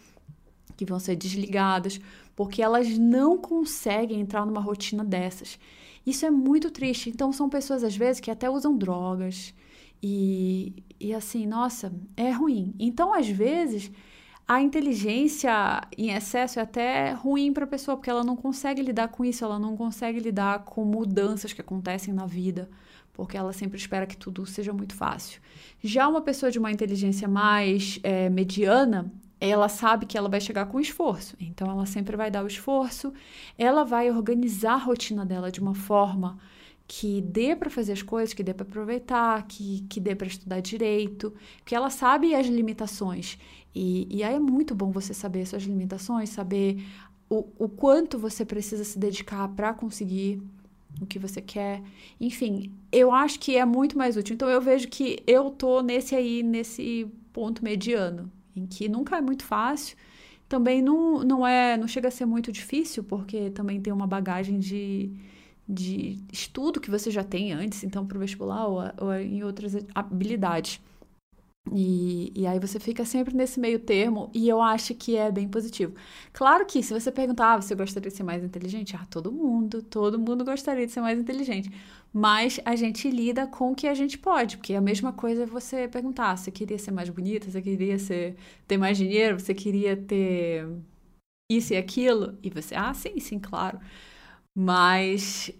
que 0.75 0.85
vão 0.85 0.99
ser 0.99 1.15
desligadas, 1.15 1.99
porque 2.35 2.61
elas 2.61 2.97
não 2.97 3.37
conseguem 3.37 4.19
entrar 4.19 4.45
numa 4.45 4.61
rotina 4.61 5.03
dessas. 5.03 5.59
Isso 6.05 6.25
é 6.25 6.31
muito 6.31 6.71
triste. 6.71 7.09
Então 7.09 7.31
são 7.31 7.49
pessoas 7.49 7.83
às 7.83 7.95
vezes 7.95 8.19
que 8.19 8.31
até 8.31 8.49
usam 8.49 8.75
drogas 8.77 9.53
e, 10.01 10.73
e 10.99 11.13
assim, 11.13 11.45
nossa, 11.45 11.93
é 12.17 12.31
ruim. 12.31 12.73
Então 12.79 13.13
às 13.13 13.27
vezes 13.27 13.91
a 14.51 14.61
inteligência 14.61 15.81
em 15.97 16.11
excesso 16.11 16.59
é 16.59 16.63
até 16.63 17.13
ruim 17.13 17.53
para 17.53 17.63
a 17.63 17.67
pessoa, 17.67 17.95
porque 17.95 18.09
ela 18.09 18.21
não 18.21 18.35
consegue 18.35 18.81
lidar 18.81 19.07
com 19.07 19.23
isso, 19.23 19.45
ela 19.45 19.57
não 19.57 19.77
consegue 19.77 20.19
lidar 20.19 20.65
com 20.65 20.83
mudanças 20.83 21.53
que 21.53 21.61
acontecem 21.61 22.13
na 22.13 22.25
vida, 22.25 22.69
porque 23.13 23.37
ela 23.37 23.53
sempre 23.53 23.77
espera 23.77 24.05
que 24.05 24.17
tudo 24.17 24.45
seja 24.45 24.73
muito 24.73 24.93
fácil. 24.93 25.39
Já 25.81 26.05
uma 26.05 26.19
pessoa 26.19 26.51
de 26.51 26.59
uma 26.59 26.69
inteligência 26.69 27.29
mais 27.29 27.97
é, 28.03 28.29
mediana, 28.29 29.09
ela 29.39 29.69
sabe 29.69 30.05
que 30.05 30.17
ela 30.17 30.27
vai 30.27 30.41
chegar 30.41 30.65
com 30.65 30.81
esforço, 30.81 31.37
então 31.39 31.71
ela 31.71 31.85
sempre 31.85 32.17
vai 32.17 32.29
dar 32.29 32.43
o 32.43 32.47
esforço, 32.47 33.13
ela 33.57 33.85
vai 33.85 34.11
organizar 34.11 34.73
a 34.73 34.83
rotina 34.83 35.25
dela 35.25 35.49
de 35.49 35.61
uma 35.61 35.73
forma 35.73 36.37
que 36.93 37.21
dê 37.21 37.55
para 37.55 37.69
fazer 37.69 37.93
as 37.93 38.01
coisas, 38.01 38.33
que 38.33 38.43
dê 38.43 38.53
para 38.53 38.67
aproveitar, 38.67 39.47
que, 39.47 39.85
que 39.89 39.97
dê 39.97 40.13
para 40.13 40.27
estudar 40.27 40.59
direito, 40.59 41.33
que 41.63 41.73
ela 41.73 41.89
sabe 41.89 42.35
as 42.35 42.47
limitações. 42.47 43.39
E, 43.73 44.05
e 44.09 44.21
aí 44.21 44.35
é 44.35 44.39
muito 44.39 44.75
bom 44.75 44.91
você 44.91 45.13
saber 45.13 45.45
suas 45.45 45.63
limitações, 45.63 46.31
saber 46.31 46.83
o, 47.29 47.47
o 47.57 47.69
quanto 47.69 48.19
você 48.19 48.43
precisa 48.43 48.83
se 48.83 48.99
dedicar 48.99 49.47
para 49.47 49.73
conseguir 49.73 50.41
o 51.01 51.05
que 51.05 51.17
você 51.17 51.41
quer. 51.41 51.81
Enfim, 52.19 52.69
eu 52.91 53.13
acho 53.13 53.39
que 53.39 53.55
é 53.55 53.63
muito 53.63 53.97
mais 53.97 54.17
útil. 54.17 54.33
Então 54.33 54.49
eu 54.49 54.59
vejo 54.59 54.89
que 54.89 55.23
eu 55.25 55.49
tô 55.49 55.81
nesse 55.81 56.13
aí, 56.13 56.43
nesse 56.43 57.07
ponto 57.31 57.63
mediano, 57.63 58.29
em 58.53 58.65
que 58.65 58.89
nunca 58.89 59.15
é 59.15 59.21
muito 59.21 59.45
fácil, 59.45 59.95
também 60.49 60.81
não, 60.81 61.23
não 61.23 61.47
é, 61.47 61.77
não 61.77 61.87
chega 61.87 62.09
a 62.09 62.11
ser 62.11 62.25
muito 62.25 62.51
difícil, 62.51 63.01
porque 63.01 63.49
também 63.51 63.79
tem 63.79 63.93
uma 63.93 64.05
bagagem 64.05 64.59
de 64.59 65.09
de 65.67 66.19
estudo 66.31 66.81
que 66.81 66.91
você 66.91 67.11
já 67.11 67.23
tem 67.23 67.53
antes, 67.53 67.83
então 67.83 68.05
para 68.05 68.17
o 68.17 68.19
vestibular 68.19 68.67
ou, 68.67 68.81
ou, 68.99 69.13
em 69.15 69.43
outras 69.43 69.75
habilidades. 69.95 70.79
E, 71.71 72.31
e 72.35 72.47
aí 72.47 72.59
você 72.59 72.79
fica 72.79 73.05
sempre 73.05 73.35
nesse 73.35 73.59
meio 73.59 73.79
termo 73.79 74.31
e 74.33 74.49
eu 74.49 74.61
acho 74.61 74.95
que 74.95 75.15
é 75.15 75.31
bem 75.31 75.47
positivo. 75.47 75.93
Claro 76.33 76.65
que 76.65 76.81
se 76.81 76.91
você 76.91 77.11
perguntar, 77.11 77.53
ah, 77.53 77.61
você 77.61 77.75
gostaria 77.75 78.09
de 78.09 78.17
ser 78.17 78.23
mais 78.23 78.43
inteligente? 78.43 78.95
Ah, 78.95 79.05
todo 79.09 79.31
mundo, 79.31 79.81
todo 79.83 80.19
mundo 80.19 80.43
gostaria 80.43 80.85
de 80.87 80.91
ser 80.91 81.01
mais 81.01 81.19
inteligente. 81.19 81.71
Mas 82.11 82.59
a 82.65 82.75
gente 82.75 83.09
lida 83.09 83.47
com 83.47 83.71
o 83.71 83.75
que 83.75 83.87
a 83.87 83.93
gente 83.93 84.17
pode, 84.17 84.57
porque 84.57 84.73
a 84.73 84.81
mesma 84.81 85.13
coisa 85.13 85.43
é 85.43 85.45
você 85.45 85.87
perguntar, 85.87 86.35
você 86.35 86.51
queria 86.51 86.77
ser 86.79 86.91
mais 86.91 87.09
bonita, 87.09 87.49
você 87.49 87.61
queria 87.61 87.97
ser, 87.99 88.35
ter 88.67 88.77
mais 88.77 88.97
dinheiro, 88.97 89.39
você 89.39 89.53
queria 89.53 89.95
ter 89.95 90.67
isso 91.51 91.73
e 91.73 91.77
aquilo, 91.77 92.37
e 92.43 92.49
você, 92.49 92.75
ah, 92.75 92.93
sim, 92.93 93.19
sim, 93.19 93.39
claro. 93.39 93.79
Mas 94.55 95.51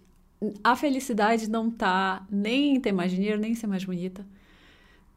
a 0.62 0.76
felicidade 0.76 1.48
não 1.48 1.70
tá 1.70 2.26
nem 2.30 2.76
em 2.76 2.80
ter 2.80 2.92
mais 2.92 3.12
dinheiro, 3.12 3.40
nem 3.40 3.52
em 3.52 3.54
ser 3.54 3.66
mais 3.66 3.84
bonita. 3.84 4.26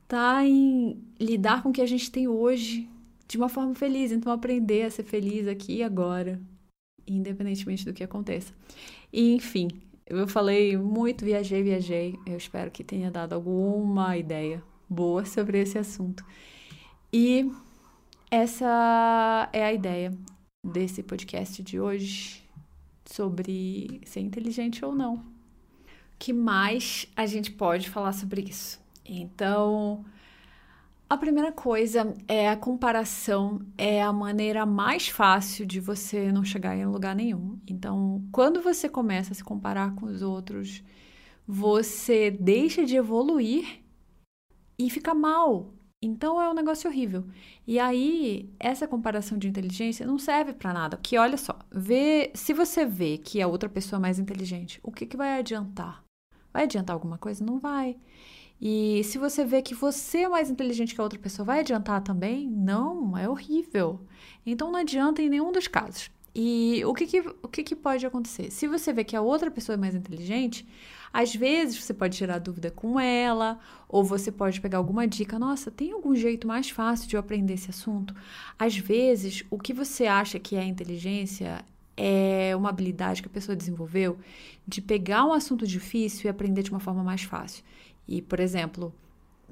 Tá 0.08 0.46
em 0.46 1.01
lidar 1.20 1.63
com 1.63 1.70
o 1.70 1.74
que 1.74 1.82
a 1.82 1.86
gente 1.86 2.12
tem 2.12 2.27
hoje 2.27 2.88
de 3.27 3.38
uma 3.38 3.50
forma 3.50 3.74
feliz. 3.74 4.12
Então, 4.12 4.32
aprender 4.32 4.84
a 4.84 4.91
ser 4.91 5.03
feliz 5.03 5.48
aqui 5.48 5.77
e 5.77 5.84
agora, 5.84 6.39
independentemente 7.08 7.86
do 7.86 7.94
que 7.94 8.03
aconteça. 8.03 8.53
E, 9.12 9.34
enfim, 9.34 9.67
eu 10.05 10.27
falei 10.27 10.77
muito, 10.77 11.25
viajei, 11.25 11.63
viajei. 11.63 12.15
Eu 12.25 12.38
espero 12.38 12.70
que 12.70 12.84
tenha 12.84 13.10
dado 13.10 13.34
alguma 13.34 14.15
ideia 14.15 14.63
boa 14.88 15.25
sobre 15.25 15.60
esse 15.60 15.77
assunto. 15.77 16.24
E 17.12 17.51
essa 18.29 19.50
é 19.51 19.65
a 19.65 19.74
ideia 19.74 20.13
desse 20.63 21.01
podcast 21.01 21.63
de 21.63 21.79
hoje 21.79 22.45
sobre 23.05 24.01
ser 24.05 24.19
inteligente 24.21 24.83
ou 24.83 24.93
não. 24.93 25.15
O 25.15 26.17
que 26.17 26.33
mais 26.33 27.07
a 27.15 27.25
gente 27.25 27.51
pode 27.51 27.89
falar 27.89 28.13
sobre 28.13 28.41
isso? 28.41 28.79
Então, 29.05 30.03
a 31.07 31.15
primeira 31.17 31.51
coisa 31.51 32.15
é 32.27 32.50
a 32.50 32.57
comparação, 32.57 33.62
é 33.77 34.01
a 34.01 34.12
maneira 34.12 34.65
mais 34.65 35.07
fácil 35.07 35.65
de 35.65 35.79
você 35.79 36.31
não 36.31 36.43
chegar 36.43 36.75
em 36.75 36.85
lugar 36.85 37.15
nenhum. 37.15 37.59
Então, 37.67 38.24
quando 38.31 38.62
você 38.62 38.89
começa 38.89 39.31
a 39.31 39.35
se 39.35 39.43
comparar 39.43 39.93
com 39.93 40.07
os 40.07 40.24
outros, 40.24 40.81
você 41.47 42.31
deixa 42.31 42.83
de 42.83 42.95
evoluir 42.95 43.83
e 44.79 44.89
fica 44.89 45.13
mal. 45.13 45.75
Então 46.05 46.39
é 46.41 46.50
um 46.50 46.53
negócio 46.53 46.89
horrível. 46.89 47.25
E 47.65 47.79
aí, 47.79 48.50
essa 48.59 48.88
comparação 48.88 49.38
de 49.38 49.47
inteligência 49.47 50.05
não 50.05 50.19
serve 50.19 50.53
para 50.53 50.71
nada. 50.71 50.97
Porque 50.97 51.17
olha 51.17 51.38
só, 51.38 51.57
vê, 51.71 52.31
se 52.35 52.53
você 52.53 52.85
vê 52.85 53.17
que 53.17 53.41
a 53.41 53.47
outra 53.47 53.67
pessoa 53.67 53.97
é 53.97 54.01
mais 54.01 54.19
inteligente, 54.19 54.79
o 54.83 54.91
que, 54.91 55.05
que 55.05 55.17
vai 55.17 55.39
adiantar? 55.39 56.03
Vai 56.53 56.63
adiantar 56.63 56.93
alguma 56.93 57.17
coisa? 57.17 57.43
Não 57.43 57.59
vai. 57.59 57.97
E 58.62 59.03
se 59.03 59.17
você 59.17 59.43
vê 59.43 59.62
que 59.62 59.74
você 59.74 60.19
é 60.19 60.29
mais 60.29 60.50
inteligente 60.50 60.93
que 60.93 61.01
a 61.01 61.03
outra 61.03 61.19
pessoa, 61.19 61.45
vai 61.45 61.59
adiantar 61.59 62.01
também? 62.01 62.47
Não, 62.50 63.17
é 63.17 63.27
horrível. 63.27 64.00
Então 64.45 64.71
não 64.71 64.79
adianta 64.79 65.21
em 65.21 65.29
nenhum 65.29 65.51
dos 65.51 65.67
casos. 65.67 66.09
E 66.33 66.83
o 66.85 66.93
que, 66.93 67.07
que, 67.07 67.19
o 67.19 67.47
que, 67.47 67.63
que 67.63 67.75
pode 67.75 68.05
acontecer? 68.05 68.51
Se 68.51 68.67
você 68.67 68.93
vê 68.93 69.03
que 69.03 69.15
a 69.15 69.21
outra 69.21 69.50
pessoa 69.50 69.74
é 69.74 69.77
mais 69.77 69.95
inteligente, 69.95 70.67
às 71.15 71.34
vezes 71.34 71.81
você 71.81 71.93
pode 71.93 72.17
tirar 72.17 72.39
dúvida 72.39 72.69
com 72.69 73.00
ela, 73.00 73.57
ou 73.88 74.03
você 74.03 74.29
pode 74.34 74.60
pegar 74.60 74.79
alguma 74.79 75.07
dica. 75.07 75.39
Nossa, 75.39 75.72
tem 75.72 75.93
algum 75.93 76.13
jeito 76.13 76.45
mais 76.45 76.69
fácil 76.69 77.07
de 77.07 77.15
eu 77.15 77.22
aprender 77.22 77.53
esse 77.53 77.69
assunto? 77.69 78.13
Às 78.60 78.77
vezes, 78.77 79.41
o 79.50 79.57
que 79.57 79.72
você 79.72 80.07
acha 80.07 80.38
que 80.38 80.57
é 80.57 80.65
inteligência 80.65 81.63
é 81.95 82.53
uma 82.53 82.67
habilidade 82.67 83.22
que 83.22 83.29
a 83.29 83.31
pessoa 83.31 83.55
desenvolveu 83.55 84.19
de 84.67 84.81
pegar 84.81 85.24
um 85.24 85.31
assunto 85.31 85.65
difícil 85.65 86.25
e 86.25 86.29
aprender 86.29 86.63
de 86.63 86.72
uma 86.72 86.81
forma 86.81 87.01
mais 87.01 87.24
fácil. 87.24 87.63
E, 88.05 88.22
por 88.22 88.41
exemplo, 88.41 88.93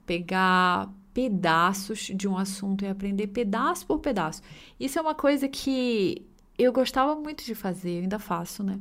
pegar 0.06 0.92
pedaços 1.14 2.12
de 2.14 2.28
um 2.28 2.38
assunto 2.38 2.84
e 2.84 2.90
aprender 2.90 3.28
pedaço 3.28 3.88
por 3.88 4.00
pedaço. 4.00 4.42
Isso 4.78 5.00
é 5.00 5.02
uma 5.02 5.16
coisa 5.16 5.48
que 5.48 6.28
eu 6.58 6.74
gostava 6.74 7.16
muito 7.16 7.46
de 7.46 7.56
fazer, 7.56 8.00
eu 8.00 8.02
ainda 8.02 8.20
faço, 8.20 8.64
né? 8.64 8.78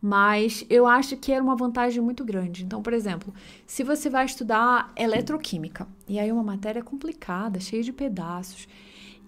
Mas 0.00 0.64
eu 0.70 0.86
acho 0.86 1.16
que 1.16 1.30
era 1.30 1.42
uma 1.42 1.54
vantagem 1.54 2.02
muito 2.02 2.24
grande. 2.24 2.64
Então, 2.64 2.82
por 2.82 2.92
exemplo, 2.92 3.34
se 3.66 3.84
você 3.84 4.08
vai 4.08 4.24
estudar 4.24 4.92
eletroquímica, 4.96 5.86
e 6.08 6.18
aí 6.18 6.32
uma 6.32 6.42
matéria 6.42 6.82
complicada, 6.82 7.60
cheia 7.60 7.82
de 7.82 7.92
pedaços, 7.92 8.66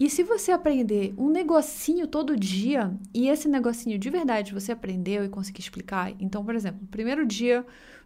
e 0.01 0.09
se 0.09 0.23
você 0.23 0.51
aprender 0.51 1.15
um 1.19 1.29
negocinho 1.29 2.07
todo 2.07 2.37
dia, 2.37 2.93
e 3.13 3.29
esse 3.29 3.49
negocinho 3.49 3.99
de 3.99 4.11
verdade 4.11 4.55
você 4.55 4.73
aprendeu 4.73 5.25
e 5.25 5.29
conseguir 5.29 5.61
explicar, 5.61 6.13
então, 6.19 6.45
por 6.45 6.55
exemplo, 6.55 6.81
no 6.81 6.89
primeiro 6.89 7.27
dia 7.27 7.65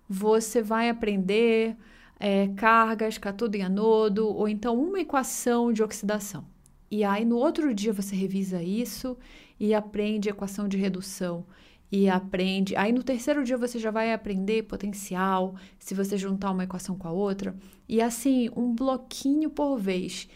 você 0.08 0.60
vai 0.60 0.88
aprender 0.88 1.76
é, 2.18 2.48
cargas, 2.48 3.16
cátodo 3.18 3.56
e 3.56 3.62
anodo, 3.62 4.26
ou 4.28 4.48
então 4.48 4.78
uma 4.78 5.00
equação 5.00 5.72
de 5.72 5.82
oxidação. 5.82 6.44
E 6.90 7.04
aí 7.04 7.24
no 7.24 7.36
outro 7.36 7.74
dia 7.74 7.92
você 7.92 8.14
revisa 8.14 8.62
isso 8.62 9.16
e 9.58 9.74
aprende 9.74 10.28
equação 10.28 10.68
de 10.68 10.76
redução 10.76 11.44
e 11.90 12.08
aprende. 12.08 12.74
Aí 12.76 12.92
no 12.92 13.02
terceiro 13.02 13.44
dia 13.44 13.56
você 13.56 13.78
já 13.78 13.90
vai 13.90 14.12
aprender 14.12 14.64
potencial, 14.64 15.54
se 15.78 15.94
você 15.94 16.16
juntar 16.16 16.50
uma 16.50 16.64
equação 16.64 16.96
com 16.96 17.08
a 17.08 17.12
outra, 17.12 17.56
e 17.88 18.00
assim, 18.00 18.50
um 18.56 18.74
bloquinho 18.74 19.50
por 19.50 19.76
vez. 19.78 20.28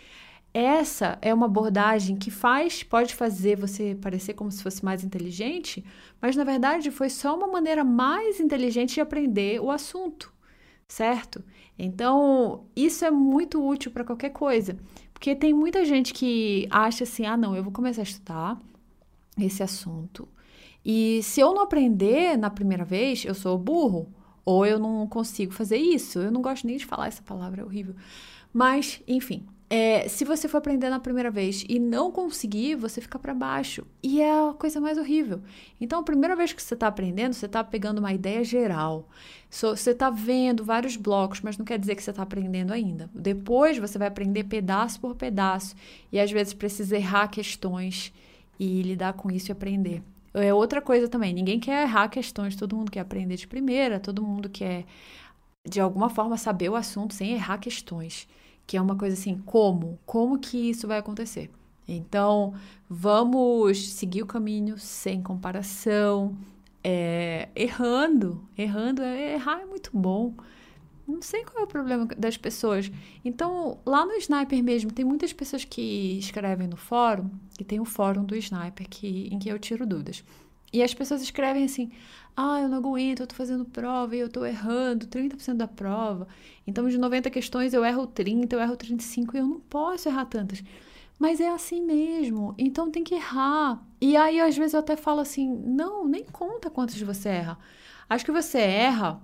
Essa 0.53 1.17
é 1.23 1.33
uma 1.33 1.47
abordagem 1.47 2.17
que 2.17 2.31
faz, 2.31 2.83
pode 2.83 3.15
fazer 3.15 3.57
você 3.57 3.97
parecer 4.01 4.35
como 4.35 4.51
se 4.51 4.63
fosse 4.63 4.85
mais 4.85 5.05
inteligente, 5.05 5.85
mas 6.21 6.35
na 6.35 6.43
verdade 6.43 6.91
foi 6.91 7.09
só 7.09 7.37
uma 7.37 7.47
maneira 7.47 7.85
mais 7.85 8.41
inteligente 8.41 8.95
de 8.95 9.01
aprender 9.01 9.61
o 9.61 9.71
assunto, 9.71 10.33
certo? 10.89 11.45
Então, 11.79 12.65
isso 12.75 13.05
é 13.05 13.11
muito 13.13 13.65
útil 13.65 13.93
para 13.93 14.05
qualquer 14.05 14.31
coisa, 14.31 14.77
porque 15.15 15.37
tem 15.37 15.55
muita 15.55 15.85
gente 15.85 16.13
que 16.13 16.67
acha 16.69 17.05
assim: 17.05 17.25
ah, 17.27 17.37
não, 17.37 17.55
eu 17.55 17.63
vou 17.63 17.73
começar 17.73 18.03
a 18.03 18.05
estudar 18.05 18.61
esse 19.39 19.63
assunto, 19.63 20.29
e 20.93 21.23
se 21.23 21.41
eu 21.41 21.55
não 21.55 21.63
aprender 21.63 22.37
na 22.37 22.51
primeira 22.51 22.85
vez, 22.85 23.25
eu 23.25 23.33
sou 23.33 23.57
burro, 23.57 24.13
ou 24.45 24.67
eu 24.67 24.77
não 24.77 25.07
consigo 25.07 25.53
fazer 25.53 25.77
isso. 25.77 26.19
Eu 26.19 26.33
não 26.33 26.43
gosto 26.43 26.67
nem 26.67 26.77
de 26.77 26.85
falar 26.85 27.07
essa 27.07 27.23
palavra, 27.23 27.63
é 27.63 27.65
horrível. 27.65 27.95
Mas, 28.53 29.01
enfim, 29.07 29.47
é, 29.73 30.09
se 30.09 30.25
você 30.25 30.49
for 30.49 30.57
aprender 30.57 30.91
na 30.91 30.99
primeira 30.99 31.31
vez 31.31 31.65
e 31.69 31.79
não 31.79 32.11
conseguir, 32.11 32.75
você 32.75 33.01
fica 33.01 33.21
para 33.21 33.33
baixo. 33.33 33.87
E 34.03 34.21
é 34.21 34.33
a 34.33 34.53
coisa 34.53 34.81
mais 34.81 34.99
horrível. 34.99 35.41
Então, 35.81 36.01
a 36.01 36.03
primeira 36.03 36.35
vez 36.35 36.53
que 36.53 36.61
você 36.61 36.75
está 36.75 36.89
aprendendo, 36.89 37.35
você 37.35 37.47
está 37.47 37.63
pegando 37.63 38.01
uma 38.01 38.13
ideia 38.13 38.43
geral. 38.43 39.09
So, 39.49 39.77
você 39.77 39.93
está 39.93 40.11
vendo 40.11 40.65
vários 40.65 40.97
blocos, 40.97 41.41
mas 41.41 41.57
não 41.57 41.65
quer 41.65 41.79
dizer 41.79 41.95
que 41.95 42.03
você 42.03 42.11
está 42.11 42.25
aprendendo 42.25 42.73
ainda. 42.73 43.09
Depois, 43.15 43.79
você 43.79 43.97
vai 43.97 44.09
aprender 44.09 44.43
pedaço 44.43 45.01
por 45.01 45.15
pedaço. 45.15 45.77
E 46.11 46.19
às 46.19 46.33
vezes 46.33 46.53
precisa 46.53 46.97
errar 46.97 47.29
questões 47.29 48.13
e 48.59 48.83
lidar 48.83 49.13
com 49.13 49.31
isso 49.31 49.53
e 49.53 49.53
aprender. 49.53 50.03
É 50.35 50.55
outra 50.55 50.81
coisa 50.81 51.09
também, 51.09 51.33
ninguém 51.35 51.59
quer 51.59 51.83
errar 51.83 52.09
questões, 52.09 52.55
todo 52.55 52.77
mundo 52.77 52.91
quer 52.91 53.01
aprender 53.01 53.37
de 53.37 53.49
primeira, 53.49 53.99
todo 53.99 54.23
mundo 54.23 54.49
quer, 54.49 54.85
de 55.69 55.81
alguma 55.81 56.09
forma, 56.11 56.37
saber 56.37 56.69
o 56.71 56.77
assunto 56.77 57.15
sem 57.15 57.33
errar 57.33 57.59
questões. 57.59 58.29
Que 58.67 58.77
é 58.77 58.81
uma 58.81 58.97
coisa 58.97 59.15
assim, 59.15 59.39
como? 59.45 59.99
Como 60.07 60.39
que 60.39 60.71
isso 60.71 60.87
vai 60.87 60.99
acontecer? 60.99 61.51
Então, 61.89 62.55
vamos 62.89 63.91
seguir 63.95 64.23
o 64.23 64.27
caminho 64.27 64.79
sem 64.79 65.21
comparação, 65.23 66.37
é, 66.85 67.49
errando. 67.55 68.45
Errando, 68.57 69.03
é, 69.03 69.35
errar 69.35 69.61
é 69.61 69.67
muito 69.67 69.91
bom. 69.93 70.35
Não 71.11 71.23
sei 71.23 71.45
qual 71.45 71.61
é 71.61 71.65
o 71.65 71.67
problema 71.67 72.07
das 72.07 72.37
pessoas. 72.37 72.91
Então, 73.25 73.79
lá 73.85 74.07
no 74.07 74.13
Sniper 74.13 74.63
mesmo, 74.63 74.93
tem 74.93 75.05
muitas 75.05 75.33
pessoas 75.33 75.65
que 75.65 76.19
escrevem 76.19 76.69
no 76.69 76.77
fórum, 76.77 77.31
que 77.57 77.65
tem 77.65 77.81
o 77.81 77.85
fórum 77.85 78.25
do 78.25 78.37
Sniper, 78.37 78.89
que, 78.89 79.29
em 79.31 79.39
que 79.39 79.49
eu 79.49 79.59
tiro 79.59 79.87
dúvidas. 79.87 80.25
E 80.73 80.83
as 80.83 80.95
pessoas 80.95 81.21
escrevem 81.23 81.65
assim: 81.65 81.91
ah, 82.37 82.61
eu 82.61 82.69
não 82.69 82.79
aguento, 82.79 83.21
eu 83.21 83.27
tô 83.27 83.35
fazendo 83.35 83.65
prova 83.65 84.15
e 84.15 84.21
eu 84.21 84.29
tô 84.29 84.45
errando 84.45 85.07
30% 85.07 85.57
da 85.57 85.69
prova. 85.69 86.29
Então, 86.67 86.89
de 86.89 86.97
90 86.99 87.29
questões, 87.31 87.75
eu 87.75 87.85
erro 87.85 88.07
30, 88.07 88.55
eu 88.55 88.61
erro 88.61 88.77
35 88.77 89.37
e 89.37 89.41
eu 89.41 89.47
não 89.47 89.61
posso 89.61 90.09
errar 90.09 90.27
tantas. 90.27 90.63
Mas 91.19 91.41
é 91.41 91.51
assim 91.51 91.83
mesmo, 91.83 92.55
então 92.57 92.91
tem 92.91 93.05
que 93.05 93.15
errar. 93.15 93.85
E 94.01 94.17
aí, 94.17 94.41
às 94.41 94.57
vezes, 94.57 94.73
eu 94.75 94.81
até 94.81 94.97
falo 94.97 95.21
assim: 95.21 95.49
não, 95.67 96.07
nem 96.07 96.25
conta 96.25 96.71
quantas 96.71 97.01
você 97.01 97.29
erra. 97.29 97.59
Acho 98.09 98.25
que 98.25 98.33
você 98.33 98.59
erra, 98.59 99.21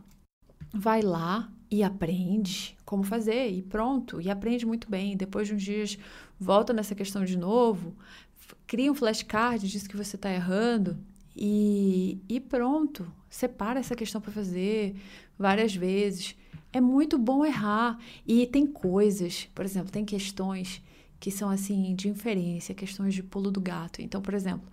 vai 0.73 1.01
lá, 1.03 1.51
e 1.71 1.83
aprende 1.83 2.77
como 2.85 3.03
fazer 3.03 3.51
e 3.51 3.63
pronto, 3.63 4.21
e 4.21 4.31
aprende 4.31 4.65
muito 4.65 4.89
bem. 4.89 5.17
Depois 5.17 5.49
de 5.49 5.55
uns 5.55 5.63
dias, 5.63 5.99
volta 6.39 6.73
nessa 6.73 6.95
questão 6.95 7.25
de 7.25 7.37
novo, 7.37 7.95
cria 8.67 8.91
um 8.91 8.95
flashcard, 8.95 9.67
diz 9.67 9.87
que 9.87 9.97
você 9.97 10.17
está 10.17 10.33
errando 10.33 10.97
e, 11.37 12.21
e 12.29 12.41
pronto. 12.41 13.11
Separa 13.29 13.81
essa 13.81 13.95
questão 13.95 14.21
para 14.21 14.33
fazer 14.33 14.97
várias 15.39 15.75
vezes. 15.75 16.37
É 16.73 16.81
muito 16.81 17.19
bom 17.19 17.45
errar. 17.45 17.99
E 18.27 18.47
tem 18.47 18.67
coisas, 18.67 19.49
por 19.55 19.65
exemplo, 19.65 19.91
tem 19.91 20.05
questões 20.05 20.83
que 21.19 21.31
são 21.31 21.51
assim 21.51 21.95
de 21.95 22.09
inferência, 22.09 22.75
questões 22.75 23.15
de 23.15 23.23
pulo 23.23 23.51
do 23.51 23.61
gato. 23.61 24.01
Então, 24.01 24.21
por 24.21 24.35
exemplo, 24.35 24.67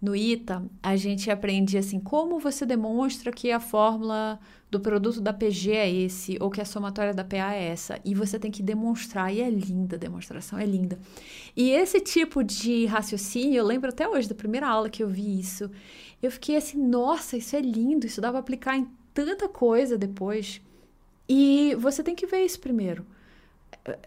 no 0.00 0.14
ITA, 0.14 0.64
a 0.82 0.96
gente 0.96 1.30
aprende 1.30 1.76
assim, 1.76 1.98
como 1.98 2.38
você 2.38 2.64
demonstra 2.64 3.32
que 3.32 3.50
a 3.50 3.58
fórmula 3.58 4.38
do 4.70 4.78
produto 4.78 5.20
da 5.20 5.32
PG 5.32 5.72
é 5.72 5.90
esse, 5.90 6.36
ou 6.40 6.50
que 6.50 6.60
a 6.60 6.64
somatória 6.64 7.12
da 7.12 7.24
PA 7.24 7.54
é 7.54 7.68
essa. 7.68 7.98
E 8.04 8.14
você 8.14 8.38
tem 8.38 8.50
que 8.50 8.62
demonstrar, 8.62 9.34
e 9.34 9.40
é 9.40 9.50
linda 9.50 9.96
a 9.96 9.98
demonstração, 9.98 10.58
é 10.58 10.66
linda. 10.66 10.98
E 11.56 11.70
esse 11.70 12.00
tipo 12.00 12.44
de 12.44 12.86
raciocínio, 12.86 13.58
eu 13.58 13.66
lembro 13.66 13.88
até 13.88 14.08
hoje 14.08 14.28
da 14.28 14.34
primeira 14.34 14.68
aula 14.68 14.90
que 14.90 15.02
eu 15.02 15.08
vi 15.08 15.40
isso, 15.40 15.70
eu 16.22 16.30
fiquei 16.30 16.56
assim, 16.56 16.78
nossa, 16.78 17.36
isso 17.36 17.56
é 17.56 17.60
lindo, 17.60 18.06
isso 18.06 18.20
dá 18.20 18.30
para 18.30 18.40
aplicar 18.40 18.76
em 18.76 18.86
tanta 19.14 19.48
coisa 19.48 19.96
depois. 19.96 20.60
E 21.28 21.74
você 21.76 22.02
tem 22.02 22.14
que 22.14 22.26
ver 22.26 22.44
isso 22.44 22.60
primeiro. 22.60 23.04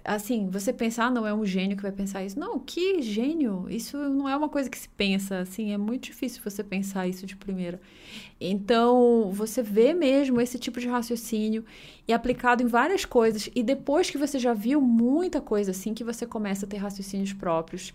Assim, 0.03 0.49
você 0.49 0.71
pensar, 0.73 1.05
ah, 1.05 1.11
não 1.11 1.25
é 1.25 1.33
um 1.33 1.45
gênio 1.45 1.75
que 1.75 1.83
vai 1.83 1.91
pensar 1.91 2.23
isso. 2.23 2.39
Não, 2.39 2.59
que 2.59 3.01
gênio? 3.01 3.65
Isso 3.69 3.97
não 3.97 4.27
é 4.27 4.35
uma 4.35 4.49
coisa 4.49 4.69
que 4.69 4.77
se 4.77 4.89
pensa, 4.89 5.39
assim, 5.39 5.71
é 5.71 5.77
muito 5.77 6.05
difícil 6.05 6.41
você 6.43 6.63
pensar 6.63 7.07
isso 7.07 7.25
de 7.25 7.35
primeira. 7.35 7.79
Então, 8.39 9.29
você 9.31 9.61
vê 9.61 9.93
mesmo 9.93 10.41
esse 10.41 10.57
tipo 10.59 10.79
de 10.79 10.87
raciocínio 10.87 11.63
e 12.07 12.13
aplicado 12.13 12.63
em 12.63 12.67
várias 12.67 13.05
coisas, 13.05 13.49
e 13.55 13.63
depois 13.63 14.09
que 14.09 14.17
você 14.17 14.37
já 14.39 14.53
viu 14.53 14.81
muita 14.81 15.39
coisa 15.39 15.71
assim, 15.71 15.93
que 15.93 16.03
você 16.03 16.25
começa 16.25 16.65
a 16.65 16.69
ter 16.69 16.77
raciocínios 16.77 17.33
próprios. 17.33 17.93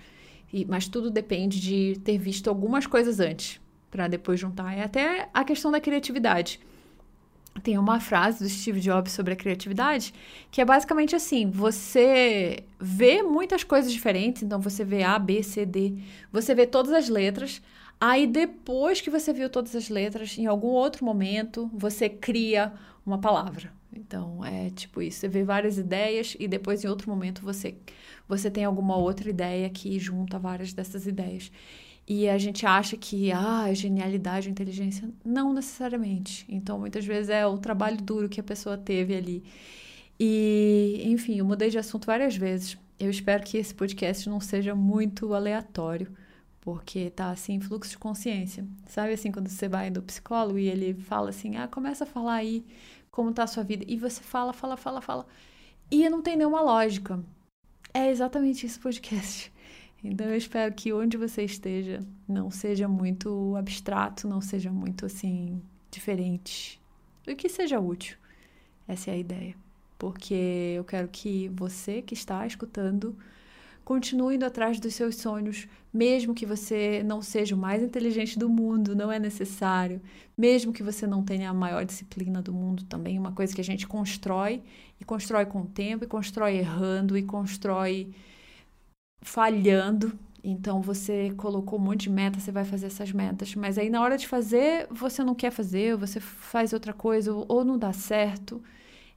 E, 0.52 0.64
mas 0.64 0.88
tudo 0.88 1.10
depende 1.10 1.60
de 1.60 2.00
ter 2.04 2.18
visto 2.18 2.48
algumas 2.48 2.86
coisas 2.86 3.20
antes, 3.20 3.60
para 3.90 4.08
depois 4.08 4.38
juntar. 4.38 4.76
É 4.76 4.82
até 4.82 5.28
a 5.34 5.44
questão 5.44 5.70
da 5.70 5.80
criatividade 5.80 6.60
tem 7.60 7.78
uma 7.78 8.00
frase 8.00 8.42
do 8.42 8.48
Steve 8.48 8.80
Jobs 8.80 9.12
sobre 9.12 9.32
a 9.32 9.36
criatividade 9.36 10.12
que 10.50 10.60
é 10.60 10.64
basicamente 10.64 11.14
assim: 11.14 11.50
você 11.50 12.64
vê 12.80 13.22
muitas 13.22 13.64
coisas 13.64 13.92
diferentes, 13.92 14.42
então 14.42 14.60
você 14.60 14.84
vê 14.84 15.02
A, 15.02 15.18
B, 15.18 15.42
C, 15.42 15.64
D, 15.64 15.94
você 16.32 16.54
vê 16.54 16.66
todas 16.66 16.92
as 16.92 17.08
letras. 17.08 17.62
Aí 17.98 18.26
depois 18.26 19.00
que 19.00 19.08
você 19.08 19.32
viu 19.32 19.48
todas 19.48 19.74
as 19.74 19.88
letras, 19.88 20.36
em 20.36 20.46
algum 20.46 20.68
outro 20.68 21.04
momento, 21.04 21.70
você 21.72 22.08
cria 22.10 22.72
uma 23.06 23.18
palavra. 23.18 23.72
Então 23.92 24.44
é 24.44 24.70
tipo 24.70 25.00
isso: 25.00 25.20
você 25.20 25.28
vê 25.28 25.42
várias 25.42 25.78
ideias 25.78 26.36
e 26.38 26.46
depois 26.46 26.84
em 26.84 26.88
outro 26.88 27.08
momento 27.08 27.42
você 27.42 27.74
você 28.28 28.50
tem 28.50 28.64
alguma 28.64 28.96
outra 28.96 29.30
ideia 29.30 29.70
que 29.70 29.98
junta 29.98 30.38
várias 30.38 30.72
dessas 30.72 31.06
ideias. 31.06 31.50
E 32.08 32.28
a 32.28 32.38
gente 32.38 32.64
acha 32.64 32.96
que, 32.96 33.32
ah, 33.32 33.72
genialidade, 33.74 34.48
inteligência. 34.48 35.10
Não 35.24 35.52
necessariamente. 35.52 36.46
Então, 36.48 36.78
muitas 36.78 37.04
vezes 37.04 37.30
é 37.30 37.44
o 37.46 37.58
trabalho 37.58 37.96
duro 37.96 38.28
que 38.28 38.40
a 38.40 38.44
pessoa 38.44 38.78
teve 38.78 39.14
ali. 39.14 39.42
E, 40.18 41.02
enfim, 41.04 41.38
eu 41.38 41.44
mudei 41.44 41.68
de 41.68 41.78
assunto 41.78 42.06
várias 42.06 42.36
vezes. 42.36 42.78
Eu 42.98 43.10
espero 43.10 43.42
que 43.42 43.58
esse 43.58 43.74
podcast 43.74 44.28
não 44.28 44.40
seja 44.40 44.74
muito 44.74 45.34
aleatório, 45.34 46.10
porque 46.60 47.10
tá 47.10 47.30
assim, 47.30 47.60
fluxo 47.60 47.90
de 47.90 47.98
consciência. 47.98 48.64
Sabe 48.86 49.12
assim, 49.12 49.32
quando 49.32 49.48
você 49.48 49.68
vai 49.68 49.90
do 49.90 50.02
psicólogo 50.02 50.58
e 50.58 50.68
ele 50.68 50.94
fala 50.94 51.30
assim: 51.30 51.56
ah, 51.56 51.68
começa 51.68 52.04
a 52.04 52.06
falar 52.06 52.34
aí 52.34 52.64
como 53.10 53.32
tá 53.32 53.42
a 53.44 53.46
sua 53.46 53.64
vida. 53.64 53.84
E 53.86 53.98
você 53.98 54.22
fala, 54.22 54.52
fala, 54.52 54.76
fala, 54.76 55.00
fala. 55.00 55.26
E 55.90 56.08
não 56.08 56.22
tem 56.22 56.36
nenhuma 56.36 56.60
lógica. 56.62 57.22
É 57.92 58.10
exatamente 58.10 58.66
isso 58.66 58.80
podcast. 58.80 59.52
Então 60.02 60.26
eu 60.26 60.36
espero 60.36 60.72
que 60.74 60.92
onde 60.92 61.16
você 61.16 61.42
esteja 61.42 62.00
não 62.28 62.50
seja 62.50 62.86
muito 62.86 63.54
abstrato, 63.56 64.28
não 64.28 64.40
seja 64.40 64.70
muito 64.70 65.06
assim 65.06 65.60
diferente, 65.90 66.80
e 67.26 67.34
que 67.34 67.48
seja 67.48 67.80
útil. 67.80 68.16
Essa 68.86 69.10
é 69.10 69.14
a 69.14 69.18
ideia. 69.18 69.54
Porque 69.98 70.74
eu 70.76 70.84
quero 70.84 71.08
que 71.08 71.48
você 71.48 72.02
que 72.02 72.14
está 72.14 72.46
escutando 72.46 73.16
continue 73.84 74.34
indo 74.34 74.44
atrás 74.44 74.80
dos 74.80 74.94
seus 74.94 75.16
sonhos, 75.16 75.68
mesmo 75.94 76.34
que 76.34 76.44
você 76.44 77.02
não 77.04 77.22
seja 77.22 77.54
o 77.54 77.58
mais 77.58 77.82
inteligente 77.82 78.38
do 78.38 78.48
mundo, 78.48 78.96
não 78.96 79.10
é 79.10 79.18
necessário. 79.18 80.00
Mesmo 80.36 80.72
que 80.72 80.82
você 80.82 81.06
não 81.06 81.22
tenha 81.22 81.48
a 81.48 81.54
maior 81.54 81.84
disciplina 81.84 82.42
do 82.42 82.52
mundo, 82.52 82.84
também 82.84 83.18
uma 83.18 83.32
coisa 83.32 83.54
que 83.54 83.60
a 83.60 83.64
gente 83.64 83.86
constrói 83.86 84.60
e 85.00 85.04
constrói 85.04 85.46
com 85.46 85.62
o 85.62 85.66
tempo, 85.66 86.04
e 86.04 86.06
constrói 86.08 86.56
errando, 86.56 87.16
e 87.16 87.22
constrói 87.22 88.10
falhando. 89.26 90.12
Então 90.42 90.80
você 90.80 91.32
colocou 91.36 91.78
um 91.78 91.82
monte 91.82 92.02
de 92.02 92.10
meta, 92.10 92.38
você 92.38 92.52
vai 92.52 92.64
fazer 92.64 92.86
essas 92.86 93.10
metas, 93.12 93.54
mas 93.56 93.76
aí 93.76 93.90
na 93.90 94.00
hora 94.00 94.16
de 94.16 94.28
fazer, 94.28 94.86
você 94.90 95.24
não 95.24 95.34
quer 95.34 95.50
fazer, 95.50 95.96
você 95.96 96.20
faz 96.20 96.72
outra 96.72 96.92
coisa 96.92 97.34
ou 97.34 97.64
não 97.64 97.76
dá 97.76 97.92
certo. 97.92 98.62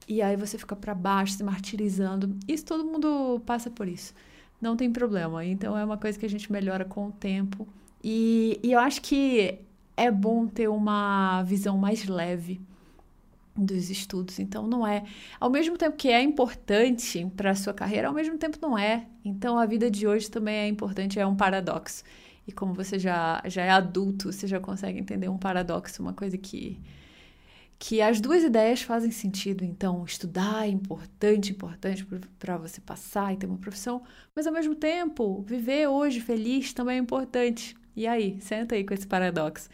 E 0.08 0.20
aí 0.20 0.36
você 0.36 0.58
fica 0.58 0.74
para 0.74 0.92
baixo, 0.92 1.34
se 1.34 1.44
martirizando. 1.44 2.36
Isso 2.48 2.64
todo 2.64 2.84
mundo 2.84 3.40
passa 3.46 3.70
por 3.70 3.86
isso. 3.86 4.12
Não 4.60 4.76
tem 4.76 4.90
problema. 4.92 5.44
Então 5.44 5.78
é 5.78 5.84
uma 5.84 5.96
coisa 5.96 6.18
que 6.18 6.26
a 6.26 6.28
gente 6.28 6.50
melhora 6.50 6.84
com 6.84 7.06
o 7.06 7.12
tempo. 7.12 7.66
E, 8.02 8.58
e 8.62 8.72
eu 8.72 8.80
acho 8.80 9.00
que 9.00 9.60
é 9.96 10.10
bom 10.10 10.48
ter 10.48 10.68
uma 10.68 11.42
visão 11.44 11.78
mais 11.78 12.06
leve 12.06 12.60
dos 13.64 13.90
estudos. 13.90 14.38
Então, 14.38 14.66
não 14.66 14.86
é. 14.86 15.04
Ao 15.38 15.50
mesmo 15.50 15.76
tempo 15.76 15.96
que 15.96 16.08
é 16.08 16.22
importante 16.22 17.26
para 17.36 17.50
a 17.50 17.54
sua 17.54 17.74
carreira, 17.74 18.08
ao 18.08 18.14
mesmo 18.14 18.38
tempo 18.38 18.58
não 18.60 18.78
é. 18.78 19.06
Então, 19.24 19.58
a 19.58 19.66
vida 19.66 19.90
de 19.90 20.06
hoje 20.06 20.30
também 20.30 20.56
é 20.56 20.68
importante, 20.68 21.18
é 21.18 21.26
um 21.26 21.36
paradoxo. 21.36 22.02
E 22.46 22.52
como 22.52 22.74
você 22.74 22.98
já, 22.98 23.42
já 23.46 23.62
é 23.62 23.70
adulto, 23.70 24.32
você 24.32 24.46
já 24.46 24.58
consegue 24.58 24.98
entender 24.98 25.28
um 25.28 25.38
paradoxo, 25.38 26.02
uma 26.02 26.12
coisa 26.12 26.36
que. 26.36 26.80
Que 27.82 28.02
as 28.02 28.20
duas 28.20 28.42
ideias 28.42 28.82
fazem 28.82 29.10
sentido. 29.10 29.64
Então, 29.64 30.04
estudar 30.04 30.66
é 30.66 30.68
importante, 30.68 31.52
importante 31.52 32.06
para 32.38 32.58
você 32.58 32.78
passar 32.78 33.32
e 33.32 33.38
ter 33.38 33.46
uma 33.46 33.56
profissão, 33.56 34.02
mas 34.36 34.46
ao 34.46 34.52
mesmo 34.52 34.74
tempo, 34.74 35.42
viver 35.42 35.86
hoje 35.86 36.20
feliz 36.20 36.74
também 36.74 36.96
é 36.96 37.00
importante. 37.00 37.74
E 37.94 38.06
aí, 38.06 38.38
senta 38.40 38.74
aí 38.74 38.84
com 38.84 38.94
esse 38.94 39.06
paradoxo. 39.06 39.68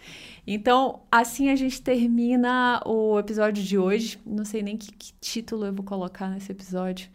Então, 0.47 1.03
assim 1.11 1.51
a 1.51 1.57
gente 1.57 1.81
termina 1.83 2.83
o 2.87 3.19
episódio 3.19 3.63
de 3.63 3.79
hoje. 3.79 4.19
Não 4.25 4.45
sei 4.45 4.63
nem 4.63 4.77
que, 4.77 4.93
que 4.93 5.13
título 5.21 5.67
eu 5.67 5.73
vou 5.73 5.85
colocar 5.85 6.29
nesse 6.29 6.51
episódio, 6.51 7.11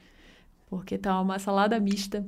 porque 0.67 0.97
tá 0.97 1.19
uma 1.19 1.39
salada 1.39 1.79
mista. 1.79 2.25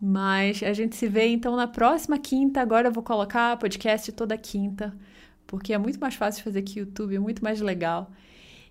Mas 0.00 0.62
a 0.62 0.72
gente 0.72 0.96
se 0.96 1.06
vê 1.06 1.28
então 1.28 1.54
na 1.56 1.66
próxima 1.66 2.18
quinta. 2.18 2.60
Agora 2.60 2.88
eu 2.88 2.92
vou 2.92 3.02
colocar 3.02 3.56
podcast 3.56 4.10
toda 4.12 4.36
quinta, 4.36 4.96
porque 5.46 5.72
é 5.72 5.78
muito 5.78 6.00
mais 6.00 6.14
fácil 6.14 6.42
fazer 6.42 6.60
aqui 6.60 6.80
YouTube, 6.80 7.14
é 7.14 7.18
muito 7.18 7.42
mais 7.42 7.60
legal. 7.60 8.10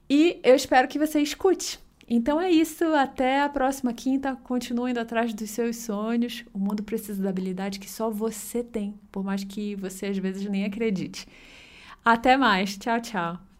E 0.09 0.39
eu 0.43 0.55
espero 0.55 0.87
que 0.87 0.99
você 0.99 1.21
escute. 1.21 1.79
Então 2.13 2.41
é 2.41 2.51
isso, 2.51 2.83
até 2.93 3.41
a 3.41 3.47
próxima 3.47 3.93
quinta. 3.93 4.35
Continue 4.35 4.91
indo 4.91 4.99
atrás 4.99 5.33
dos 5.33 5.49
seus 5.49 5.77
sonhos. 5.77 6.43
O 6.53 6.59
mundo 6.59 6.83
precisa 6.83 7.23
da 7.23 7.29
habilidade 7.29 7.79
que 7.79 7.89
só 7.89 8.09
você 8.09 8.61
tem, 8.61 8.99
por 9.09 9.23
mais 9.23 9.45
que 9.45 9.75
você 9.77 10.07
às 10.07 10.17
vezes 10.17 10.45
nem 10.49 10.65
acredite. 10.65 11.25
Até 12.03 12.35
mais. 12.35 12.77
Tchau, 12.77 12.99
tchau. 13.01 13.50